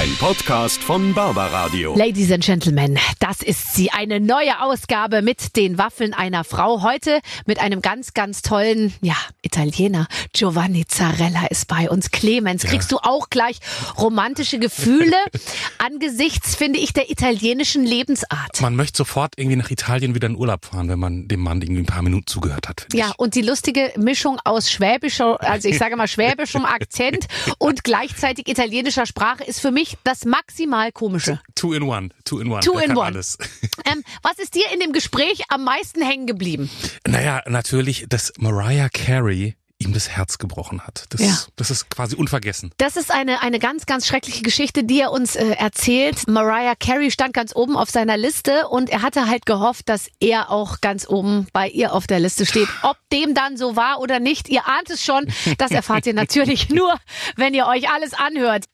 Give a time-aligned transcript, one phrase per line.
[0.00, 1.94] Ein Podcast von Barbaradio.
[1.94, 6.82] Ladies and Gentlemen, das ist sie, eine neue Ausgabe mit den Waffeln einer Frau.
[6.82, 10.06] Heute mit einem ganz, ganz tollen, ja, Italiener.
[10.32, 12.10] Giovanni Zarella ist bei uns.
[12.12, 13.58] Clemens, kriegst du auch gleich
[13.98, 15.16] romantische Gefühle
[15.78, 18.58] angesichts, finde ich, der italienischen Lebensart?
[18.62, 21.82] Man möchte sofort irgendwie nach Italien wieder in Urlaub fahren, wenn man dem Mann irgendwie
[21.82, 22.86] ein paar Minuten zugehört hat.
[22.94, 23.18] Ja, ich.
[23.18, 27.26] und die lustige Mischung aus schwäbischer, also ich sage mal schwäbischem Akzent
[27.58, 31.40] und gleichzeitig italienischer Sprache ist für mich das maximal komische.
[31.54, 32.60] Two in one, two in one.
[32.60, 33.06] Two Der in one.
[33.06, 33.38] Alles.
[33.86, 36.70] Ähm, was ist dir in dem Gespräch am meisten hängen geblieben?
[37.08, 41.06] Naja, natürlich, dass Mariah Carey ihm das Herz gebrochen hat.
[41.08, 41.38] Das, Ja.
[41.56, 42.70] das ist quasi unvergessen.
[42.76, 46.28] Das ist eine, eine ganz, ganz schreckliche Geschichte, die er uns äh, erzählt.
[46.28, 50.50] Mariah Carey stand ganz oben auf seiner Liste und er hatte halt gehofft, dass er
[50.50, 52.68] auch ganz oben bei ihr auf der Liste steht.
[52.82, 55.26] Ob dem dann so war oder nicht, ihr ahnt es schon.
[55.56, 56.94] Das erfahrt ihr natürlich nur,
[57.36, 58.66] wenn ihr euch alles anhört.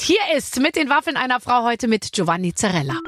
[0.00, 2.98] Hier ist mit den Waffeln einer Frau heute mit Giovanni Zarella.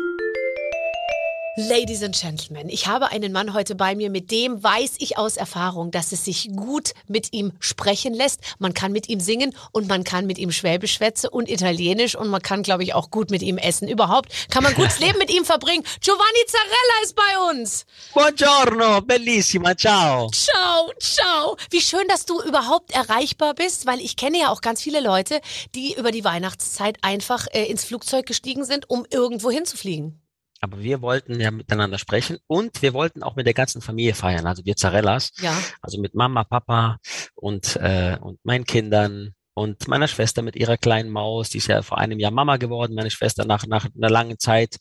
[1.59, 5.39] Ladies and Gentlemen, ich habe einen Mann heute bei mir, mit dem weiß ich aus
[5.39, 8.41] Erfahrung, dass es sich gut mit ihm sprechen lässt.
[8.59, 12.29] Man kann mit ihm singen und man kann mit ihm Schwäbisch schwätze und Italienisch und
[12.29, 13.89] man kann, glaube ich, auch gut mit ihm essen.
[13.89, 15.83] Überhaupt kann man gutes Leben mit ihm verbringen.
[16.03, 17.87] Giovanni Zarella ist bei uns.
[18.13, 20.29] Buongiorno, bellissima, ciao.
[20.33, 21.57] Ciao, ciao.
[21.71, 25.41] Wie schön, dass du überhaupt erreichbar bist, weil ich kenne ja auch ganz viele Leute,
[25.75, 30.21] die über die Weihnachtszeit einfach äh, ins Flugzeug gestiegen sind, um irgendwo hinzufliegen.
[30.61, 34.47] Aber wir wollten ja miteinander sprechen und wir wollten auch mit der ganzen Familie feiern,
[34.47, 35.57] also wir Zarellas, Ja.
[35.83, 36.99] also mit Mama, Papa
[37.35, 41.81] und, äh, und meinen Kindern und meiner Schwester mit ihrer kleinen Maus, die ist ja
[41.83, 44.77] vor einem Jahr Mama geworden, meine Schwester nach, nach einer langen Zeit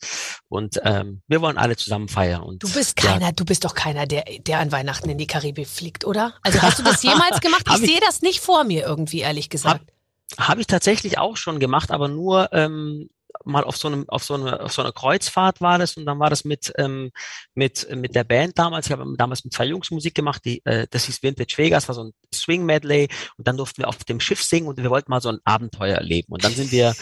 [0.49, 2.41] und ähm, wir wollen alle zusammen feiern.
[2.41, 5.27] Und, Du bist ja, keiner, du bist doch keiner, der, der an Weihnachten in die
[5.27, 6.33] Karibik fliegt, oder?
[6.41, 7.63] Also hast du das jemals gemacht?
[7.67, 9.89] Ich Hab ich- sehe das nicht vor mir irgendwie, ehrlich gesagt.
[10.37, 13.09] Habe ich tatsächlich auch schon gemacht, aber nur ähm,
[13.45, 16.19] mal auf so einem auf so eine auf so einer Kreuzfahrt war das und dann
[16.19, 17.11] war das mit ähm,
[17.53, 18.87] mit mit der Band damals.
[18.87, 21.95] Ich habe damals mit zwei Jungs Musik gemacht, die äh, das hieß Vintage Vegas, war
[21.95, 23.07] so ein Swing Medley
[23.37, 25.97] und dann durften wir auf dem Schiff singen und wir wollten mal so ein Abenteuer
[25.97, 26.93] erleben und dann sind wir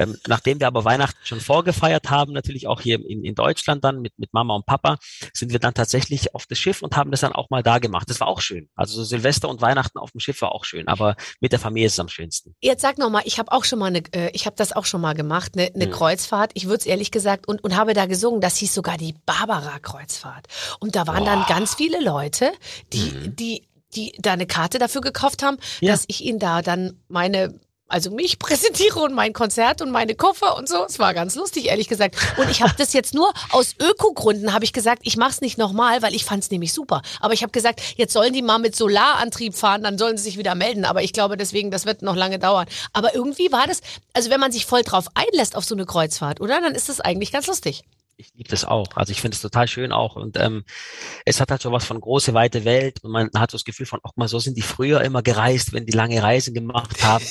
[0.00, 4.00] ähm, nachdem wir aber Weihnachten schon vorgefeiert haben, natürlich auch hier in, in Deutschland dann
[4.00, 4.98] mit mit Mama und Papa,
[5.34, 8.08] sind wir dann tatsächlich auf das Schiff und haben das dann auch mal da gemacht.
[8.10, 8.68] Das war auch schön.
[8.74, 11.86] Also so Silvester und Weihnachten auf dem Schiff war auch schön, aber mit der Familie
[11.86, 12.54] ist es am schönsten.
[12.60, 14.84] Jetzt sag noch mal, ich habe auch schon mal eine, äh, ich habe das auch
[14.86, 15.90] schon mal gemacht, eine, eine Mhm.
[15.92, 16.52] Kreuzfahrt.
[16.54, 18.40] Ich würde es ehrlich gesagt und und habe da gesungen.
[18.40, 20.46] Das hieß sogar die Barbara Kreuzfahrt.
[20.80, 21.48] Und da waren dann Boah.
[21.48, 22.52] ganz viele Leute,
[22.92, 23.36] die Mhm.
[23.36, 25.90] die die da eine Karte dafür gekauft haben, Ja.
[25.92, 27.58] dass ich ihnen da dann meine
[27.90, 30.84] also mich präsentiere und mein Konzert und meine Koffer und so.
[30.84, 32.16] Es war ganz lustig, ehrlich gesagt.
[32.36, 35.58] Und ich habe das jetzt nur aus Ökogründen habe ich gesagt, ich mache es nicht
[35.58, 37.02] nochmal, weil ich fand es nämlich super.
[37.20, 40.38] Aber ich habe gesagt, jetzt sollen die mal mit Solarantrieb fahren, dann sollen sie sich
[40.38, 40.84] wieder melden.
[40.84, 42.66] Aber ich glaube deswegen, das wird noch lange dauern.
[42.92, 43.80] Aber irgendwie war das,
[44.12, 46.60] also wenn man sich voll drauf einlässt auf so eine Kreuzfahrt, oder?
[46.60, 47.84] Dann ist das eigentlich ganz lustig.
[48.20, 48.88] Ich liebe das auch.
[48.94, 50.16] Also ich finde es total schön auch.
[50.16, 50.64] Und ähm,
[51.24, 53.02] es hat halt so was von große, weite Welt.
[53.02, 55.72] Und man hat so das Gefühl von, auch mal so sind die früher immer gereist,
[55.72, 57.24] wenn die lange Reisen gemacht haben.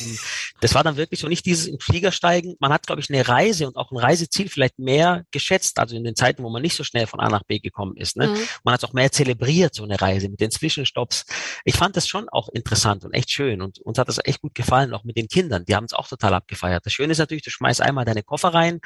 [0.61, 2.55] Das war dann wirklich so nicht dieses im Flieger steigen.
[2.59, 5.79] Man hat, glaube ich, eine Reise und auch ein Reiseziel vielleicht mehr geschätzt.
[5.79, 8.17] Also in den Zeiten, wo man nicht so schnell von A nach B gekommen ist.
[8.17, 8.27] Ne?
[8.27, 8.37] Mhm.
[8.63, 11.25] Man hat auch mehr zelebriert, so eine Reise mit den Zwischenstopps.
[11.63, 13.61] Ich fand das schon auch interessant und echt schön.
[13.61, 15.65] Und uns hat das echt gut gefallen, auch mit den Kindern.
[15.65, 16.85] Die haben es auch total abgefeiert.
[16.85, 18.81] Das Schöne ist natürlich, du schmeißt einmal deine Koffer rein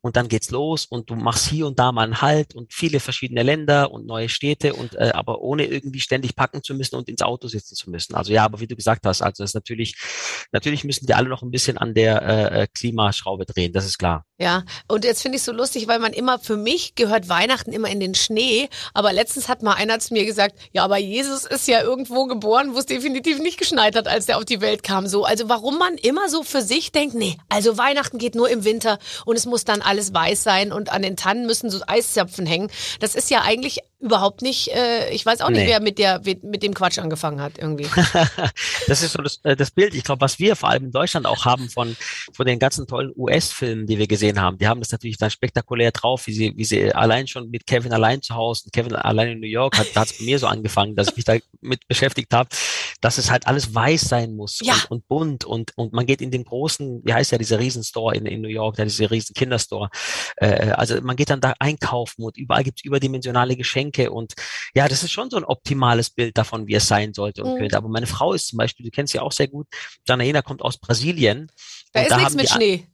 [0.00, 3.00] und dann geht's los und du machst hier und da mal einen Halt und viele
[3.00, 7.08] verschiedene Länder und neue Städte und äh, aber ohne irgendwie ständig packen zu müssen und
[7.08, 8.14] ins Auto sitzen zu müssen.
[8.14, 9.96] Also ja, aber wie du gesagt hast, also das ist natürlich,
[10.52, 13.98] natürlich müssen die alle noch ein bisschen an der äh, äh, Klimaschraube drehen, das ist
[13.98, 14.24] klar.
[14.40, 17.88] Ja, und jetzt finde ich so lustig, weil man immer, für mich gehört Weihnachten immer
[17.88, 21.66] in den Schnee, aber letztens hat mal einer zu mir gesagt, ja, aber Jesus ist
[21.66, 25.08] ja irgendwo geboren, wo es definitiv nicht geschneit hat, als der auf die Welt kam.
[25.08, 28.64] So, also warum man immer so für sich denkt, nee, also Weihnachten geht nur im
[28.64, 32.46] Winter und es muss dann alles weiß sein und an den Tannen müssen so Eiszapfen
[32.46, 32.70] hängen.
[33.00, 35.68] Das ist ja eigentlich überhaupt nicht, äh, ich weiß auch nicht, Nee.
[35.68, 37.86] wer mit der mit dem Quatsch angefangen hat irgendwie.
[38.86, 41.26] das ist so das, äh, das Bild, ich glaube, was wir vor allem in Deutschland
[41.26, 41.96] auch haben von,
[42.32, 44.58] von den ganzen tollen US-Filmen, die wir gesehen haben.
[44.58, 47.92] Die haben das natürlich dann spektakulär drauf, wie sie, wie sie allein schon mit Kevin
[47.92, 50.38] allein zu Hause und Kevin allein in New York hat, da hat es bei mir
[50.38, 52.50] so angefangen, dass ich mich da mit beschäftigt habe,
[53.00, 54.74] dass es halt alles weiß sein muss Ja.
[54.74, 58.16] und, und bunt und, und man geht in den großen, wie heißt ja dieser Riesenstore
[58.16, 59.88] in, in New York, da diese riesen Kinderstore.
[60.36, 64.34] Äh, also man geht dann da einkaufen und überall gibt's überdimensionale Geschenke und
[64.74, 67.58] ja, das ist schon so ein optimales Bild davon, wie es sein sollte und Mhm.
[67.58, 67.76] könnte.
[67.76, 69.66] Aber meine Frau ist zum Beispiel, du kennst sie auch sehr gut,
[70.06, 71.50] Janaina kommt aus Brasilien.
[71.92, 72.86] Da ist nichts haben mit die- Schnee.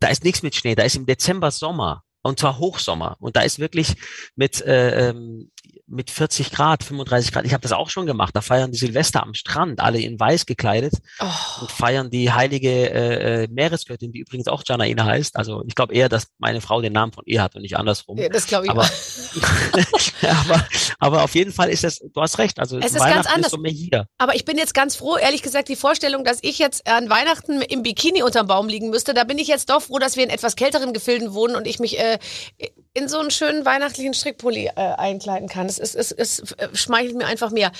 [0.00, 2.02] Da ist nichts mit Schnee, da ist im Dezember Sommer.
[2.24, 3.16] Und zwar Hochsommer.
[3.18, 3.94] Und da ist wirklich
[4.36, 5.50] mit, äh, ähm,
[5.86, 7.44] mit 40 Grad, 35 Grad.
[7.44, 8.34] Ich habe das auch schon gemacht.
[8.34, 11.26] Da feiern die Silvester am Strand, alle in weiß gekleidet Oh.
[11.60, 15.36] und feiern die heilige äh, äh, Meeresgöttin, die übrigens auch Janaina heißt.
[15.36, 18.18] Also ich glaube eher, dass meine Frau den Namen von ihr hat und nicht andersrum.
[18.18, 18.88] Ja, das glaube ich Aber,
[20.22, 20.66] aber,
[20.98, 23.52] aber auf jeden Fall ist es, du hast recht, also Es ist ganz anders.
[23.52, 23.92] ist.
[24.18, 27.60] Aber ich bin jetzt ganz froh, ehrlich gesagt, die Vorstellung, dass ich jetzt an Weihnachten
[27.60, 30.30] im Bikini unterm Baum liegen müsste, da bin ich jetzt doch froh, dass wir in
[30.30, 32.18] etwas kälteren Gefilden wohnen und ich mich äh,
[32.94, 35.51] in so einen schönen weihnachtlichen Strickpulli äh, einkleiden kann.
[35.68, 37.72] Es, es, es, es äh, schmeichelt mir einfach mehr.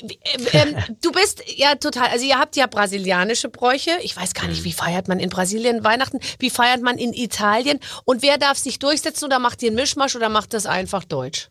[0.00, 3.90] Wie- äh, ähm, du bist ja total, also ihr habt ja brasilianische Bräuche.
[4.02, 6.18] Ich weiß gar nicht, wie feiert man in Brasilien Weihnachten?
[6.38, 7.80] Wie feiert man in Italien?
[8.04, 11.48] Und wer darf sich durchsetzen oder macht ihr einen Mischmasch oder macht das einfach deutsch?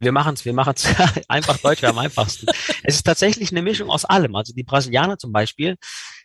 [0.00, 0.84] Wir machen es, wir machen es
[1.28, 2.46] einfach deutsch, wäre am einfachsten.
[2.82, 4.34] Es ist tatsächlich eine Mischung aus allem.
[4.34, 5.76] Also die Brasilianer zum Beispiel,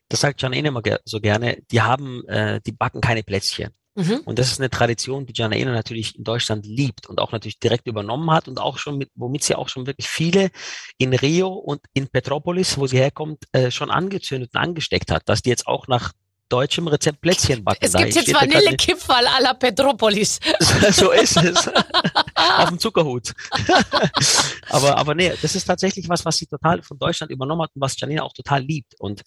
[0.10, 3.70] das sagt Janine immer ge so gerne, die haben, äh, die backen keine Plätzchen.
[3.98, 4.22] Mhm.
[4.26, 7.88] Und das ist eine Tradition, die Janaina natürlich in Deutschland liebt und auch natürlich direkt
[7.88, 10.52] übernommen hat und auch schon mit, womit sie auch schon wirklich viele
[11.00, 15.42] in Rio und in Petropolis, wo sie herkommt, äh, schon angezündet und angesteckt hat, dass
[15.42, 16.14] die jetzt auch nach
[16.48, 17.80] deutschem Rezept Plätzchen backen.
[17.82, 20.40] Es gibt jetzt da gerade Vanillekipferl à la Petropolis.
[20.92, 21.68] so ist es.
[22.36, 23.34] Auf dem Zuckerhut.
[24.70, 27.82] aber, aber nee, das ist tatsächlich was, was sie total von Deutschland übernommen hat und
[27.82, 28.94] was Janina auch total liebt.
[29.00, 29.24] Und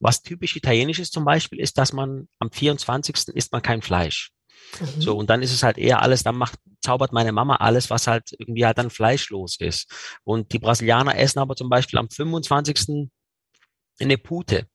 [0.00, 3.28] was typisch italienisch ist zum Beispiel, ist, dass man am 24.
[3.34, 4.32] isst man kein Fleisch.
[4.80, 5.00] Mhm.
[5.00, 8.06] So, und dann ist es halt eher alles, dann macht, zaubert meine Mama alles, was
[8.06, 9.92] halt irgendwie halt dann fleischlos ist.
[10.24, 13.10] Und die Brasilianer essen aber zum Beispiel am 25.
[14.00, 14.66] eine Pute.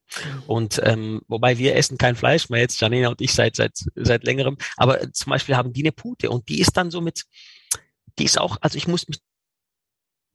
[0.45, 4.23] Und ähm, wobei wir essen kein Fleisch mehr jetzt, Janina und ich seit seit seit
[4.23, 7.25] längerem, aber zum Beispiel haben die eine Pute und die ist dann so mit,
[8.19, 9.19] die ist auch, also ich muss mich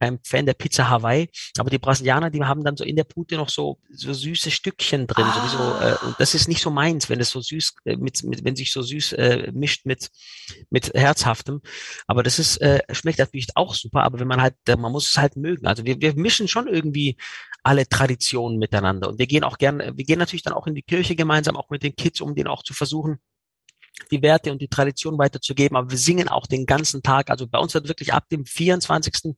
[0.01, 3.35] ein Fan der Pizza Hawaii, aber die Brasilianer, die haben dann so in der Pute
[3.35, 5.33] noch so so süße Stückchen drin, Ah.
[5.33, 8.43] sowieso, äh, und das ist nicht so meins, wenn es so süß äh, mit, mit
[8.43, 10.09] wenn sich so süß äh, mischt mit
[10.69, 11.61] mit herzhaftem,
[12.07, 15.09] aber das ist äh, schmeckt natürlich auch super, aber wenn man halt äh, man muss
[15.09, 15.67] es halt mögen.
[15.67, 17.17] Also wir wir mischen schon irgendwie
[17.63, 20.81] alle Traditionen miteinander und wir gehen auch gern, wir gehen natürlich dann auch in die
[20.81, 23.19] Kirche gemeinsam, auch mit den Kids, um denen auch zu versuchen
[24.09, 27.29] die Werte und die Tradition weiterzugeben, aber wir singen auch den ganzen Tag.
[27.29, 29.33] Also bei uns wird wirklich ab dem 24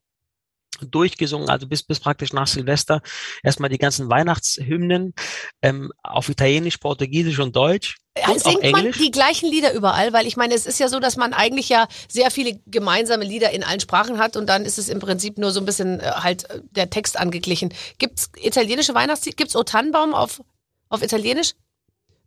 [0.82, 3.02] durchgesungen, also bis, bis praktisch nach Silvester
[3.44, 5.14] erstmal die ganzen Weihnachtshymnen
[5.62, 8.98] ähm, auf Italienisch, Portugiesisch und Deutsch und auch Singt man Englisch.
[8.98, 10.14] die gleichen Lieder überall?
[10.14, 13.52] Weil ich meine, es ist ja so, dass man eigentlich ja sehr viele gemeinsame Lieder
[13.52, 16.04] in allen Sprachen hat und dann ist es im Prinzip nur so ein bisschen äh,
[16.04, 17.74] halt äh, der Text angeglichen.
[17.98, 19.36] Gibt's italienische Weihnachtslieder?
[19.36, 20.42] Gibt's O Tannenbaum auf,
[20.90, 21.54] auf Italienisch?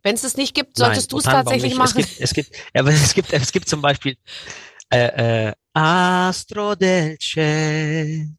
[0.03, 1.79] Wenn es das nicht gibt, solltest du es tatsächlich nicht.
[1.79, 2.01] machen.
[2.01, 4.17] Es gibt, es gibt, ja, aber es gibt, es gibt zum Beispiel
[4.93, 8.31] äh, äh, Astro del Ciel,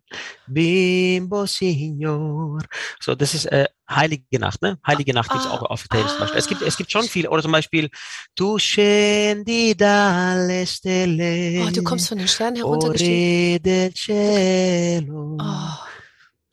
[0.47, 2.63] Bimbo Signor.
[2.99, 4.79] So, das ist äh, Heilige Nacht, ne?
[4.85, 6.39] Heilige Nacht gibt's Ah, auch auf zum Beispiel.
[6.39, 6.65] Es gibt, ah.
[6.65, 7.29] es gibt schon viele.
[7.29, 7.91] Oder zum Beispiel
[8.35, 11.63] Tu scendi dalle stelle.
[11.63, 13.53] Oh, du kommst von den Sternen O heruntergestiegen.
[13.53, 15.37] Re del cielo.
[15.39, 15.96] Oh,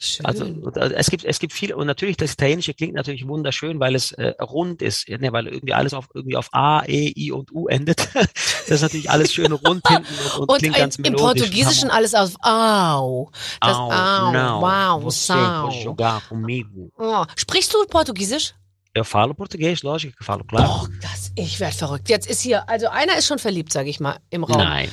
[0.07, 0.27] schön.
[0.27, 3.81] Also und, äh, es gibt es gibt viele und natürlich das Italienische klingt natürlich wunderschön,
[3.81, 7.33] weil es äh, rund ist, ne, weil irgendwie alles auf irgendwie auf A, E, I
[7.33, 8.09] und U endet.
[8.15, 11.43] das ist natürlich alles schön rund hinten und, und, und klingt im, ganz im melodisch.
[11.43, 13.31] Portugiesischen alles auf Au.
[13.61, 16.91] Das Au, Au, não, wow, comigo.
[16.99, 17.25] Oh.
[17.37, 18.55] Sprichst du Portugiesisch?
[18.97, 20.83] Eu falo português, lógico, eu falo claro.
[20.85, 22.09] Oh, das, ich werde verrückt.
[22.09, 24.59] Jetzt ist hier, also einer ist schon verliebt, sage ich mal, im Raum.
[24.59, 24.89] Nein.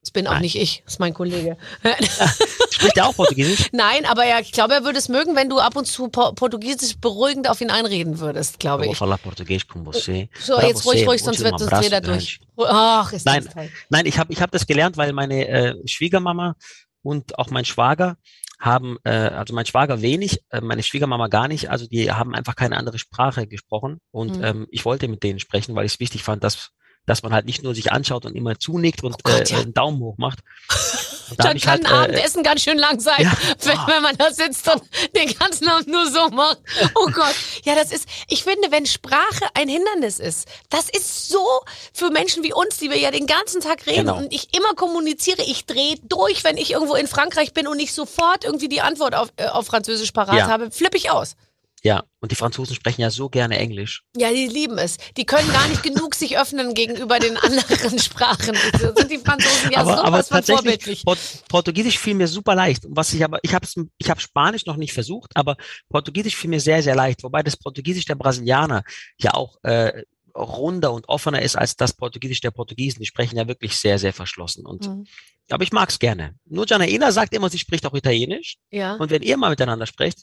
[0.00, 0.42] Das bin auch Nein.
[0.42, 1.56] nicht ich, das ist mein Kollege.
[2.82, 3.68] Spricht er auch Portugiesisch?
[3.72, 6.32] Nein, aber ja, ich glaube, er würde es mögen, wenn du ab und zu po
[6.32, 8.96] Portugiesisch beruhigend auf ihn einreden würdest, glaube ich.
[8.96, 10.28] falar português com você.
[10.40, 12.18] So, Pra jetzt ruhig, ruhig, sonst wird sonst abraço dreht er grande.
[12.18, 12.40] durch.
[12.66, 13.44] Ach, ist Nein.
[13.44, 13.70] das toll.
[13.90, 16.56] Nein, ich habe ich hab das gelernt, weil meine äh, Schwiegermama
[17.02, 18.16] und auch mein Schwager
[18.60, 22.54] haben, äh, also mein Schwager wenig, äh, meine Schwiegermama gar nicht, also die haben einfach
[22.56, 24.44] keine andere Sprache gesprochen und Mhm.
[24.44, 26.70] ähm, ich wollte mit denen sprechen, weil ich es wichtig fand, dass
[27.04, 29.60] dass man halt nicht nur sich anschaut und immer zunickt und Oh Gott, äh, ja.
[29.60, 30.38] einen Daumen hoch macht.
[31.36, 33.32] Dann kann halt, äh, Abendessen ganz schön lang sein, ja.
[33.64, 34.82] wenn, wenn man da sitzt und
[35.16, 36.58] den ganzen Abend nur so macht.
[36.94, 37.34] Oh Gott.
[37.64, 41.46] Ja, das ist, ich finde, wenn Sprache ein Hindernis ist, das ist so
[41.92, 44.16] für Menschen wie uns, die wir ja den ganzen Tag reden Genau.
[44.16, 47.92] und ich immer kommuniziere, ich drehe durch, wenn ich irgendwo in Frankreich bin und ich
[47.92, 50.48] sofort irgendwie die Antwort auf, äh, auf Französisch parat Ja.
[50.48, 51.36] habe, flippe ich aus.
[51.84, 54.04] Ja, und die Franzosen sprechen ja so gerne Englisch.
[54.16, 54.98] Ja, die lieben es.
[55.16, 58.56] Die können gar nicht genug sich öffnen gegenüber den anderen Sprachen.
[58.72, 61.04] Da sind die Franzosen ja aber, aber sowas von tatsächlich, vorbildlich.
[61.04, 62.84] Port Portugiesisch fiel mir super leicht.
[62.88, 63.66] Was ich aber, ich habe
[63.98, 65.56] ich hab Spanisch noch nicht versucht, aber
[65.88, 67.24] Portugiesisch fiel mir sehr, sehr leicht.
[67.24, 68.84] Wobei das Portugiesisch der Brasilianer
[69.18, 70.04] ja auch äh,
[70.36, 73.00] runder und offener ist als das Portugiesisch der Portugiesen.
[73.00, 74.64] Die sprechen ja wirklich sehr, sehr verschlossen.
[74.66, 75.06] Und, Mhm.
[75.50, 76.36] Aber ich mag's gerne.
[76.46, 78.56] Nur Janaina sagt immer, sie spricht auch Italienisch.
[78.70, 78.94] Ja.
[78.94, 80.20] Und wenn ihr mal miteinander sprecht,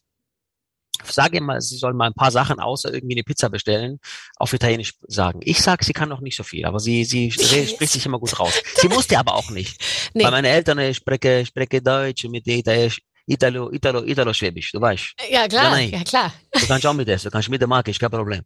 [1.04, 4.00] sage immer, sie soll mal ein paar Sachen außer irgendwie eine Pizza bestellen,
[4.38, 5.40] auf Italienisch sagen.
[5.44, 8.40] Ich sage, sie kann noch nicht so viel, aber sie, sie spricht sich immer gut
[8.40, 8.54] raus.
[8.76, 9.82] Sie musste aber auch nicht.
[10.14, 10.24] Nee.
[10.24, 13.02] Weil meine Eltern äh, sprechen, sprechen Deutsch mit Italienisch.
[13.30, 15.14] Italo, Italo, Italo-Schwäbisch, du weißt.
[15.30, 16.34] Ja, klar, ja, ja, klar.
[16.52, 18.42] Du kannst auch mit das, du kannst mit der Marke, ist kein Problem.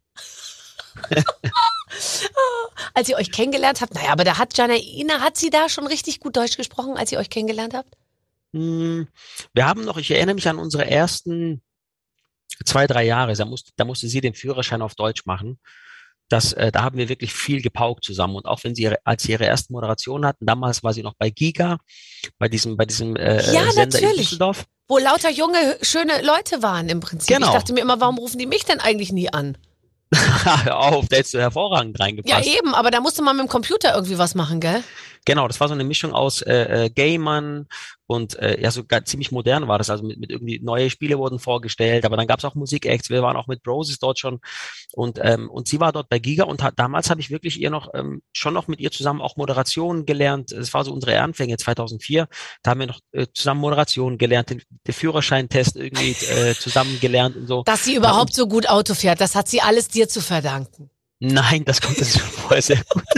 [2.93, 6.19] als ihr euch kennengelernt habt, naja, aber da hat Janaina, hat sie da schon richtig
[6.19, 7.95] gut Deutsch gesprochen, als ihr euch kennengelernt habt?
[8.53, 9.07] Hm,
[9.53, 11.61] wir haben noch, ich erinnere mich an unsere ersten
[12.65, 15.59] zwei, drei Jahre, da musste, da musste sie den Führerschein auf Deutsch machen.
[16.29, 18.35] Das, äh, da haben wir wirklich viel gepaukt zusammen.
[18.35, 21.13] Und auch wenn sie ihre, als sie ihre erste Moderation hatten, damals war sie noch
[21.17, 21.77] bei Giga,
[22.39, 24.11] bei diesem, bei diesem äh, ja, Sender natürlich.
[24.11, 24.65] in Düsseldorf.
[24.87, 27.35] Wo lauter junge, schöne Leute waren im Prinzip.
[27.35, 27.47] Genau.
[27.47, 29.57] Ich dachte mir immer, warum rufen die mich denn eigentlich nie an?
[30.13, 32.45] Hör auf, da hättest du hervorragend reingepasst.
[32.45, 34.83] Ja, eben, aber da musste man mit dem Computer irgendwie was machen, gell?
[35.25, 37.67] Genau, das war so eine Mischung aus äh, äh, Gamern
[38.05, 39.89] und äh, ja, sogar ziemlich modern war das.
[39.89, 43.09] Also mit, mit irgendwie neue Spiele wurden vorgestellt, aber dann gab es auch Musikacts.
[43.09, 44.39] Wir waren auch mit Broses dort schon
[44.91, 47.69] und ähm, und sie war dort bei Giga und hat, damals habe ich wirklich ihr
[47.69, 50.51] noch ähm, schon noch mit ihr zusammen auch Moderation gelernt.
[50.51, 52.27] Es war so unsere Anfänge 2004.
[52.61, 57.37] Da haben wir noch äh, zusammen Moderation gelernt, den, den Führerscheintest irgendwie äh, zusammen gelernt
[57.37, 57.63] und so.
[57.63, 60.89] Dass sie überhaupt ja, so gut Auto fährt, das hat sie alles dir zu verdanken.
[61.19, 63.03] Nein, das kommt jetzt schon vorher sehr gut.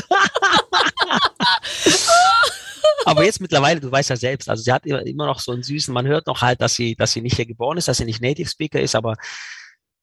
[3.05, 5.93] Aber jetzt mittlerweile, du weißt ja selbst, also sie hat immer noch so einen süßen,
[5.93, 8.21] man hört noch halt, dass sie, dass sie nicht hier geboren ist, dass sie nicht
[8.21, 9.15] Native Speaker ist, aber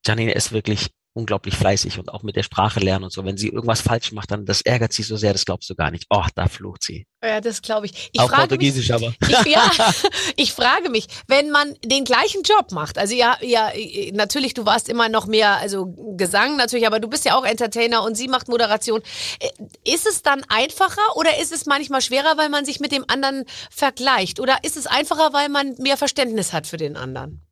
[0.07, 3.25] Janine ist wirklich unglaublich fleißig und auch mit der Sprache lernen und so.
[3.25, 5.91] Wenn sie irgendwas falsch macht, dann das ärgert sie so sehr, das glaubst du gar
[5.91, 6.07] nicht.
[6.11, 7.07] Oh, da flucht sie.
[7.23, 8.11] Ja, das glaube ich.
[8.13, 8.21] ich.
[8.21, 9.15] Auch Portugiesisch mich, aber.
[9.29, 9.71] Ich, ja,
[10.37, 13.71] ich frage mich, wenn man den gleichen Job macht, also ja, ja,
[14.13, 18.03] natürlich, du warst immer noch mehr, also Gesang natürlich, aber du bist ja auch Entertainer
[18.03, 19.03] und sie macht Moderation.
[19.39, 19.51] Äh,
[19.85, 23.45] ist es dann einfacher oder ist es manchmal schwerer, weil man sich mit dem anderen
[23.71, 24.41] vergleicht?
[24.41, 27.43] Oder ist es einfacher, weil man mehr Verständnis hat für den anderen?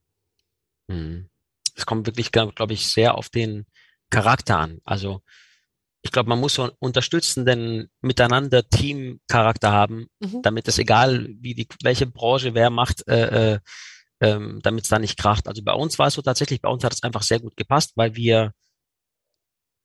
[0.91, 1.30] Hm
[1.81, 3.67] es kommt wirklich, glaube ich, sehr auf den
[4.11, 4.79] Charakter an.
[4.85, 5.23] Also
[6.03, 10.43] ich glaube, man muss so einen unterstützenden Miteinander Team-Charakter haben, mhm.
[10.43, 13.59] damit es egal, wie die, welche Branche wer macht, äh, äh,
[14.21, 15.47] ähm, damit es da nicht kracht.
[15.47, 17.93] Also bei uns war es so tatsächlich, bei uns hat es einfach sehr gut gepasst,
[17.97, 18.53] weil wir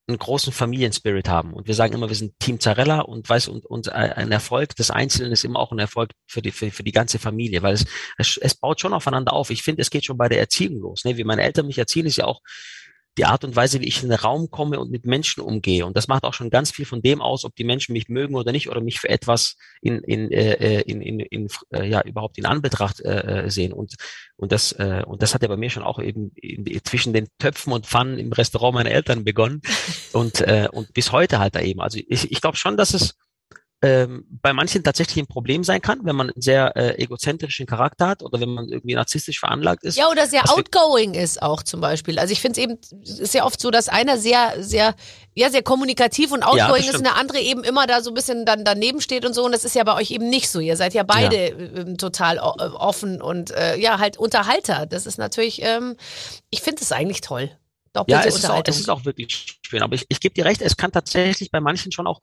[0.08, 1.54] einen großen Familienspirit haben.
[1.54, 4.92] Und wir sagen immer, wir sind Team Zarella und weiß, und, und ein Erfolg des
[4.92, 7.86] Einzelnen ist immer auch ein Erfolg für die, für, für die ganze Familie, weil es,
[8.18, 9.50] es, es baut schon aufeinander auf.
[9.50, 11.06] Ich finde, es geht schon bei der Erziehung los.
[11.06, 11.18] Ne?
[11.18, 12.42] Wie meine Eltern mich erziehen, ist ja auch
[13.18, 15.86] die Art und Weise, wie ich in den Raum komme und mit Menschen umgehe.
[15.86, 18.36] Und das macht auch schon ganz viel von dem aus, ob die Menschen mich mögen
[18.36, 22.38] oder nicht oder mich für etwas in, in, äh, in, in, in äh, ja überhaupt
[22.38, 23.74] in Anbetracht äh, äh, sehen.
[23.74, 23.96] Und
[24.38, 27.28] und das äh, und das hat ja bei mir schon auch eben in, zwischen den
[27.40, 29.62] Töpfen und Pfannen im Restaurant meiner Eltern begonnen
[30.14, 31.82] und äh, und bis heute halt da eben.
[31.82, 33.16] Also ich, ich glaube schon, dass es
[33.86, 38.08] ähm, bei manchen tatsächlich ein Problem sein kann, wenn man einen sehr äh, egozentrischen Charakter
[38.08, 39.96] hat oder wenn man irgendwie narzisstisch veranlagt ist.
[39.96, 42.18] Ja, oder sehr outgoing ist auch zum Beispiel.
[42.18, 44.96] Also ich finde es eben, ist ja oft so, dass einer sehr, sehr,
[45.36, 48.16] ja, sehr kommunikativ und outgoing ja, ist und der andere eben immer da so ein
[48.16, 49.46] bisschen dann daneben steht und so.
[49.46, 50.60] Und das ist ja bei euch eben nicht so.
[50.60, 51.82] Ihr seid ja beide ja.
[51.82, 54.88] Ähm, total äh, offen und äh, ja, halt Unterhalter.
[54.88, 55.96] Das ist natürlich, ähm,
[56.50, 57.52] ich finde es eigentlich toll.
[57.94, 59.84] Doppelte ja, es ist, auch, es ist auch wirklich schön.
[59.84, 62.20] Aber ich, ich gebe dir recht, es kann tatsächlich bei manchen schon auch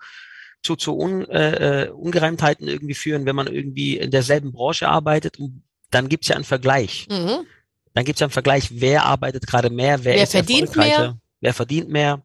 [0.62, 5.38] zu, zu Un, äh, äh, Ungereimtheiten irgendwie führen, wenn man irgendwie in derselben Branche arbeitet.
[5.38, 7.06] Und dann gibt's ja einen Vergleich.
[7.10, 7.46] Mhm.
[7.94, 11.88] Dann gibt's ja einen Vergleich, wer arbeitet gerade mehr, wer, wer verdient mehr, wer verdient
[11.88, 12.24] mehr.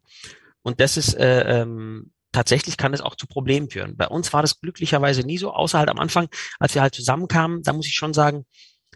[0.62, 3.96] Und das ist äh, ähm, tatsächlich kann es auch zu Problemen führen.
[3.96, 6.28] Bei uns war das glücklicherweise nie so, außer halt am Anfang,
[6.58, 8.44] als wir halt zusammenkamen, da muss ich schon sagen,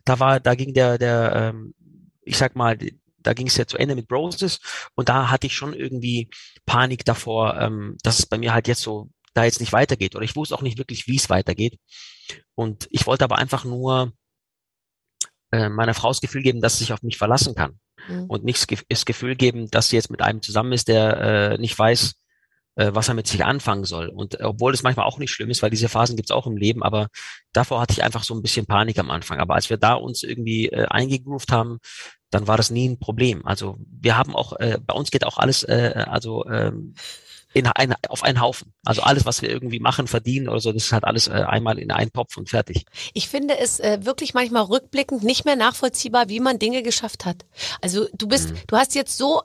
[0.04, 1.74] da war, da ging der, der, ähm,
[2.22, 2.78] ich sag mal,
[3.18, 4.60] da ging es ja zu Ende mit Broses
[4.94, 6.28] und da hatte ich schon irgendwie
[6.66, 10.14] Panik davor, ähm, dass es bei mir halt jetzt so da jetzt nicht weitergeht.
[10.14, 11.78] Oder ich wusste auch nicht wirklich, wie es weitergeht.
[12.54, 14.12] Und ich wollte aber einfach nur
[15.52, 17.78] äh, meiner Frau das Gefühl geben, dass sie sich auf mich verlassen kann.
[18.08, 18.24] Mhm.
[18.24, 21.78] Und nicht das Gefühl geben, dass sie jetzt mit einem zusammen ist, der äh, nicht
[21.78, 22.14] weiß,
[22.76, 24.08] äh, was er mit sich anfangen soll.
[24.08, 26.46] Und äh, obwohl es manchmal auch nicht schlimm ist, weil diese Phasen gibt es auch
[26.46, 27.08] im Leben, aber
[27.52, 29.38] davor hatte ich einfach so ein bisschen Panik am Anfang.
[29.38, 31.78] Aber als wir da uns irgendwie äh, eingegroovt haben,
[32.30, 33.44] dann war das nie ein Problem.
[33.44, 36.94] Also wir haben auch, äh, bei uns geht auch alles, äh, also ähm,
[37.52, 38.72] in ein, auf einen Haufen.
[38.84, 41.78] Also alles, was wir irgendwie machen, verdienen oder so, das ist halt alles äh, einmal
[41.78, 42.84] in einen Topf und fertig.
[43.14, 47.44] Ich finde es äh, wirklich manchmal rückblickend nicht mehr nachvollziehbar, wie man Dinge geschafft hat.
[47.80, 48.58] Also du bist, mhm.
[48.66, 49.42] du hast jetzt so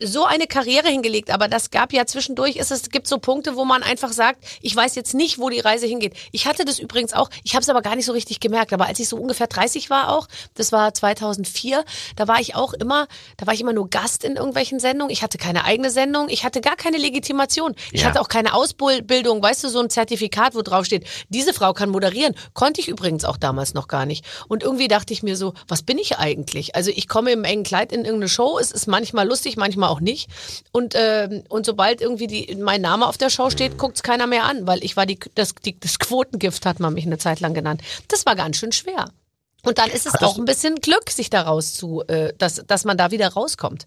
[0.00, 3.64] so eine Karriere hingelegt, aber das gab ja zwischendurch, ist es gibt so Punkte, wo
[3.64, 6.14] man einfach sagt, ich weiß jetzt nicht, wo die Reise hingeht.
[6.32, 8.86] Ich hatte das übrigens auch, ich habe es aber gar nicht so richtig gemerkt, aber
[8.86, 11.84] als ich so ungefähr 30 war auch, das war 2004,
[12.16, 15.12] da war ich auch immer, da war ich immer nur Gast in irgendwelchen Sendungen.
[15.12, 17.74] Ich hatte keine eigene Sendung, ich hatte gar keine Legitimation.
[17.92, 18.08] Ich Ja.
[18.08, 21.90] hatte auch keine Ausbildung, weißt du, so ein Zertifikat, wo drauf steht, diese Frau kann
[21.90, 22.34] moderieren.
[22.54, 24.24] Konnte ich übrigens auch damals noch gar nicht.
[24.48, 26.74] Und irgendwie dachte ich mir so, was bin ich eigentlich?
[26.74, 30.00] Also ich komme im engen Kleid in irgendeine Show, es ist manchmal lustig, manchmal auch
[30.00, 30.28] nicht.
[30.72, 34.44] Und, ähm, und sobald irgendwie die, mein Name auf der Show steht, guckt's keiner mehr
[34.44, 37.54] an, weil ich war die, das, die, das Quotengift, hat man mich eine Zeit lang
[37.54, 37.82] genannt.
[38.08, 39.10] Das war ganz schön schwer.
[39.62, 42.84] Und dann ist es Hattest auch ein bisschen Glück, sich daraus zu, äh, dass, dass
[42.84, 43.86] man da wieder rauskommt.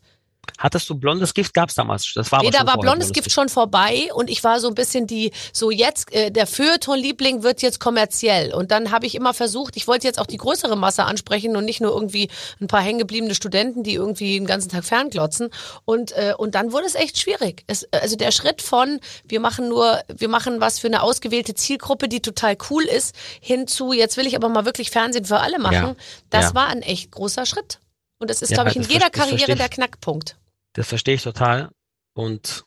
[0.57, 1.53] Hattest du blondes Gift?
[1.53, 2.11] Gab's damals?
[2.15, 5.07] Das war Nee, da war blondes Gift schon vorbei und ich war so ein bisschen
[5.07, 8.53] die, so jetzt, äh, der Feuilleton-Liebling wird jetzt kommerziell.
[8.53, 11.65] Und dann habe ich immer versucht, ich wollte jetzt auch die größere Masse ansprechen und
[11.65, 12.29] nicht nur irgendwie
[12.61, 15.49] ein paar hängengebliebene Studenten, die irgendwie den ganzen Tag fernglotzen.
[15.85, 17.63] Und, äh, und dann wurde es echt schwierig.
[17.67, 22.07] Es, also der Schritt von, wir machen nur, wir machen was für eine ausgewählte Zielgruppe,
[22.07, 25.59] die total cool ist, hin zu, jetzt will ich aber mal wirklich Fernsehen für alle
[25.59, 25.95] machen, Ja.
[26.29, 26.55] das Ja.
[26.55, 27.79] war ein echt großer Schritt.
[28.19, 30.37] Und das ist, Ja, glaube ich, in jeder Karriere der Knackpunkt.
[30.73, 31.69] Das verstehe ich total.
[32.13, 32.65] Und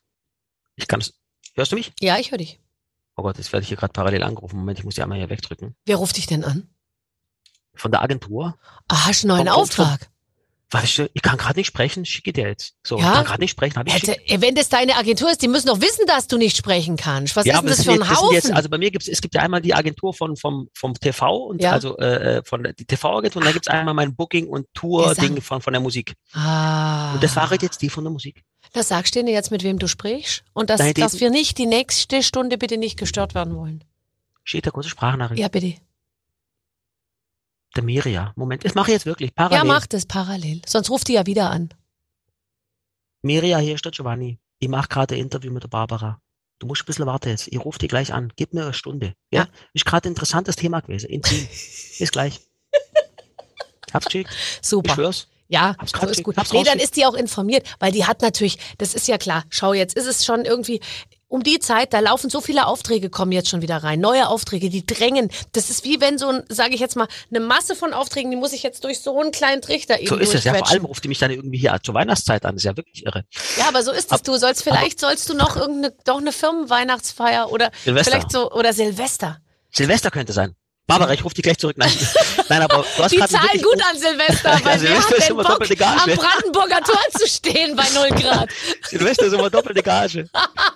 [0.76, 1.14] ich kann es.
[1.54, 1.92] Hörst du mich?
[2.00, 2.59] Ja, ich höre dich.
[3.16, 4.56] Oh Gott, jetzt werde ich hier gerade parallel angerufen.
[4.56, 5.76] Moment, ich muss die einmal hier wegdrücken.
[5.85, 6.68] Wer ruft dich denn an?
[7.75, 8.59] Von der Agentur.
[8.88, 10.11] Ah, hast du einen neuen Auftrag?
[10.75, 12.73] Weißt du, ich kann gerade nicht sprechen, schicke dir jetzt.
[12.87, 13.05] So, Ja?
[13.09, 15.67] ich kann gerade nicht sprechen, habe ich Hätte, wenn das deine Agentur ist, die müssen
[15.67, 17.37] doch wissen, dass du nicht sprechen kannst.
[17.37, 18.35] Was Ja, ist denn das sind für ein das Haufen?
[18.35, 21.37] Jetzt, also bei mir gibt's, es gibt ja einmal die Agentur von vom vom TV
[21.37, 21.73] und Ja.
[21.73, 25.61] also äh, äh, von die TV-Agentur und dann gibt's einmal mein Booking und Tour-Ding von
[25.61, 26.14] von der Musik.
[26.33, 27.12] ah.
[27.14, 28.43] Und das war jetzt die von der Musik.
[28.73, 30.43] Das sagst du dir jetzt, mit wem du sprichst?
[30.55, 33.85] Und dass, Nein, dass wir nicht die nächste Stunde bitte nicht gestört werden wollen.
[34.45, 35.38] Steht da kurze Sprachnachricht.
[35.41, 35.75] Ja, bitte.
[37.76, 38.33] Der Miria.
[38.37, 39.35] Moment, das mache ich jetzt wirklich.
[39.35, 39.59] Parallel.
[39.59, 40.61] Ja, mach das parallel.
[40.67, 41.73] Sonst ruft die ja wieder an.
[43.23, 44.38] Miria, hier ist der Giovanni.
[44.59, 46.21] Ich mache gerade ein Interview mit der Barbara.
[46.59, 47.49] Du musst ein bisschen warten jetzt.
[47.49, 48.33] Ich rufe die gleich an.
[48.37, 49.14] Gib mir eine Stunde.
[49.33, 49.43] Ja?
[49.43, 49.49] Ja.
[49.73, 51.09] Ist gerade ein interessantes Thema gewesen.
[51.09, 51.38] Intim.
[51.99, 52.41] Bis gleich.
[53.93, 54.31] Hab's geschickt.
[54.31, 54.95] Ich Super.
[54.95, 55.29] schwör's.
[55.49, 56.37] Ja, Hab's so ist gut.
[56.37, 59.45] hab's Nee, dann ist die auch informiert, weil die hat natürlich, das ist ja klar,
[59.50, 60.81] schau, jetzt ist es schon irgendwie,
[61.33, 64.01] um die Zeit, da laufen so viele Aufträge, kommen jetzt schon wieder rein.
[64.01, 65.31] Neue Aufträge, die drängen.
[65.53, 68.37] Das ist wie wenn so ein, sage ich jetzt mal, eine Masse von Aufträgen, die
[68.37, 70.53] muss ich jetzt durch so einen kleinen Trichter eben So ist es ja.
[70.53, 72.55] Vor allem ruft die mich dann irgendwie hier zur Weihnachtszeit an.
[72.55, 73.25] Das ist ja wirklich irre.
[73.57, 74.23] Ja, aber so ist es.
[74.23, 78.11] Du sollst vielleicht sollst du noch irgendeine doch eine Firmenweihnachtsfeier oder Silvester.
[78.11, 79.39] vielleicht so oder Silvester.
[79.71, 80.55] Silvester könnte sein.
[80.87, 81.77] Barbara, ich rufe dich gleich zurück.
[81.79, 81.93] Nein,
[82.49, 85.31] nein aber du hast Die gerade zahlen gut an Silvester, Ja, weil wer Silvester ist
[85.31, 86.01] immer Bock, doppelte Gage.
[86.03, 88.51] am Brandenburger Tor zu stehen bei 0 Grad?
[88.83, 90.29] Silvester ist immer doppelte Gage.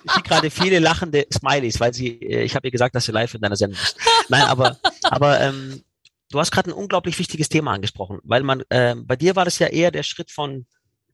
[0.05, 3.11] Ich sehe gerade viele lachende Smileys, weil sie, äh, ich habe ihr gesagt, dass sie
[3.11, 3.97] live in deiner Sendung ist.
[4.29, 5.83] Nein, aber, aber ähm,
[6.31, 9.59] du hast gerade ein unglaublich wichtiges Thema angesprochen, weil man, ähm, bei dir war das
[9.59, 10.65] ja eher der Schritt von,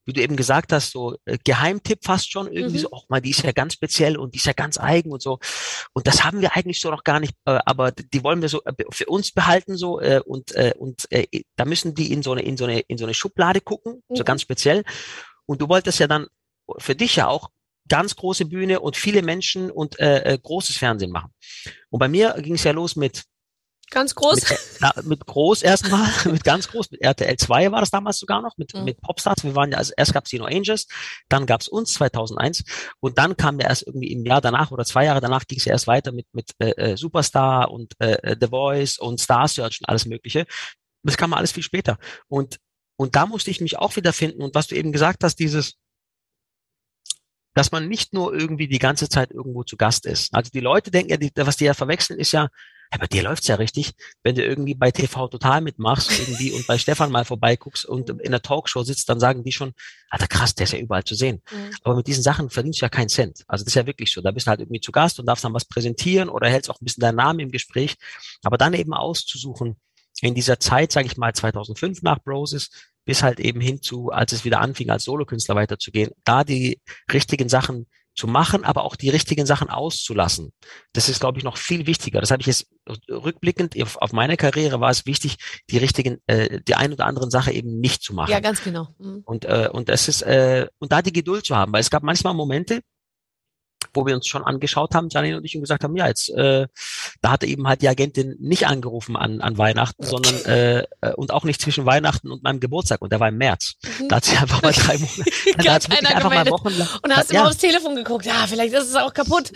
[0.05, 2.81] wie du eben gesagt hast, so äh, Geheimtipp fast schon irgendwie Mhm.
[2.81, 5.21] so, auch mal, die ist ja ganz speziell und die ist ja ganz eigen und
[5.21, 5.39] so.
[5.93, 8.61] Und das haben wir eigentlich so noch gar nicht, äh, aber die wollen wir so
[8.65, 12.31] äh, für uns behalten so äh, und äh, und äh, da müssen die in so
[12.33, 14.25] eine in so eine in so eine Schublade gucken, so Mhm.
[14.25, 14.83] ganz speziell.
[15.45, 16.27] Und du wolltest ja dann
[16.77, 17.49] für dich ja auch
[17.89, 21.31] ganz große Bühne und viele Menschen und äh, äh, großes Fernsehen machen.
[21.89, 23.23] Und bei mir ging es ja los mit
[23.93, 24.49] Ganz groß.
[24.49, 28.41] mit, na, mit groß erstmal, mit ganz groß, mit RTL 2 war das damals sogar
[28.41, 28.86] noch, mit, Mhm.
[28.86, 29.43] mit Popstars.
[29.43, 30.88] Wir waren ja, also erst gab's die No Angels,
[31.29, 32.63] dann gab's uns 2001
[32.99, 35.65] und dann kam ja erst irgendwie im Jahr danach oder zwei Jahre danach ging es
[35.65, 39.47] ja erst weiter mit, mit äh, äh, Superstar und äh, äh, The Voice und Star
[39.47, 40.45] Search und alles mögliche.
[41.03, 41.97] Das kam alles viel später.
[42.27, 42.58] Und,
[42.95, 45.75] und da musste ich mich auch wieder finden und was du eben gesagt hast, dieses,
[47.53, 50.34] dass man nicht nur irgendwie die ganze Zeit irgendwo zu Gast ist.
[50.34, 52.47] Also die Leute denken ja, die, was die ja verwechseln, ist ja,
[52.93, 56.67] ja, bei dir läuft's ja richtig, wenn du irgendwie bei TV Total mitmachst irgendwie und
[56.67, 59.73] bei Stefan mal vorbeiguckst und in der Talkshow sitzt, dann sagen die schon,
[60.12, 61.41] Alter krass, der ist ja überall zu sehen.
[61.51, 61.71] Mhm.
[61.84, 63.43] Aber mit diesen Sachen verdienst du ja keinen Cent.
[63.47, 64.21] Also das ist ja wirklich so.
[64.21, 66.79] Da bist du halt irgendwie zu Gast und darfst dann was präsentieren oder hältst auch
[66.79, 67.95] ein bisschen deinen Namen im Gespräch.
[68.43, 69.75] Aber dann eben auszusuchen,
[70.21, 72.69] in dieser Zeit, sage ich mal 2005 nach Broses,
[73.06, 76.79] bis halt eben hin zu, als es wieder anfing, als Solokünstler weiterzugehen, da die
[77.12, 80.52] richtigen Sachen zu machen, aber auch die richtigen Sachen auszulassen.
[80.93, 82.21] Das ist, glaube ich, noch viel wichtiger.
[82.21, 82.67] Das habe ich jetzt
[83.10, 85.38] rückblickend auf, auf meine Karriere war es wichtig,
[85.69, 88.32] die richtigen, äh, die ein oder anderen Sache eben nicht zu machen.
[88.32, 88.89] Ja, ganz genau.
[88.99, 89.21] Mhm.
[89.26, 92.04] Und, äh, und es ist, äh, und da die Geduld zu haben, weil es gab
[92.04, 92.82] manchmal Momente,
[93.93, 96.67] wo wir uns schon angeschaut haben, Janine und ich, und gesagt haben, ja, jetzt, äh,
[97.21, 101.31] da hatte eben halt die Agentin nicht angerufen an, an Weihnachten, sondern äh, äh, und
[101.31, 103.73] auch nicht zwischen Weihnachten und meinem Geburtstag und der war im März.
[103.99, 104.09] Mhm.
[104.09, 105.31] Da hat sie einfach mal drei Monate,
[105.63, 106.87] da hat einfach mal Wochen lang.
[107.01, 107.41] Und hast du ja.
[107.43, 109.51] mal aufs Telefon geguckt, ja, vielleicht ist es auch kaputt.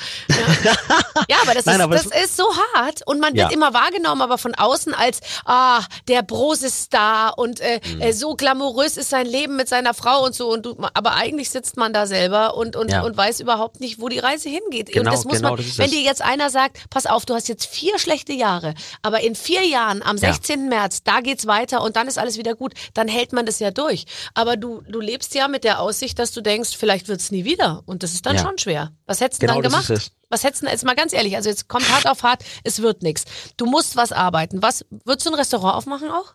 [0.64, 0.74] Ja,
[1.30, 3.54] ja aber das, Nein, ist, aber das es- ist so hart und man wird Ja.
[3.54, 8.02] immer wahrgenommen, aber von außen als, ah, der Brose-Star und äh, Mhm.
[8.02, 10.52] äh, so glamourös ist sein Leben mit seiner Frau und so.
[10.52, 14.10] Und du, aber eigentlich sitzt man da selber und, und, und weiß überhaupt nicht, wo
[14.10, 14.88] die Reise hingeht.
[14.92, 15.92] Genau, und das muss genau, man, das wenn es.
[15.92, 19.66] dir jetzt einer sagt, pass auf, du hast jetzt vier schlechte Jahre, aber in vier
[19.66, 20.34] Jahren, am Ja.
[20.34, 20.70] 16.
[20.70, 23.72] März, da geht's weiter und dann ist alles wieder gut, dann hält man das ja
[23.72, 24.06] durch.
[24.34, 27.84] Aber du, du lebst ja mit der Aussicht, dass du denkst, vielleicht wird's nie wieder.
[27.86, 28.42] Und das ist dann Ja.
[28.44, 28.92] schon schwer.
[29.06, 29.90] Was hättest du Genau, dann gemacht?
[29.90, 30.12] es.
[30.30, 32.82] Was hättest du denn, jetzt mal ganz ehrlich, also jetzt kommt hart auf hart, es
[32.82, 33.24] wird nichts.
[33.56, 34.62] Du musst was arbeiten.
[34.62, 36.34] Was, würdest du ein Restaurant aufmachen auch?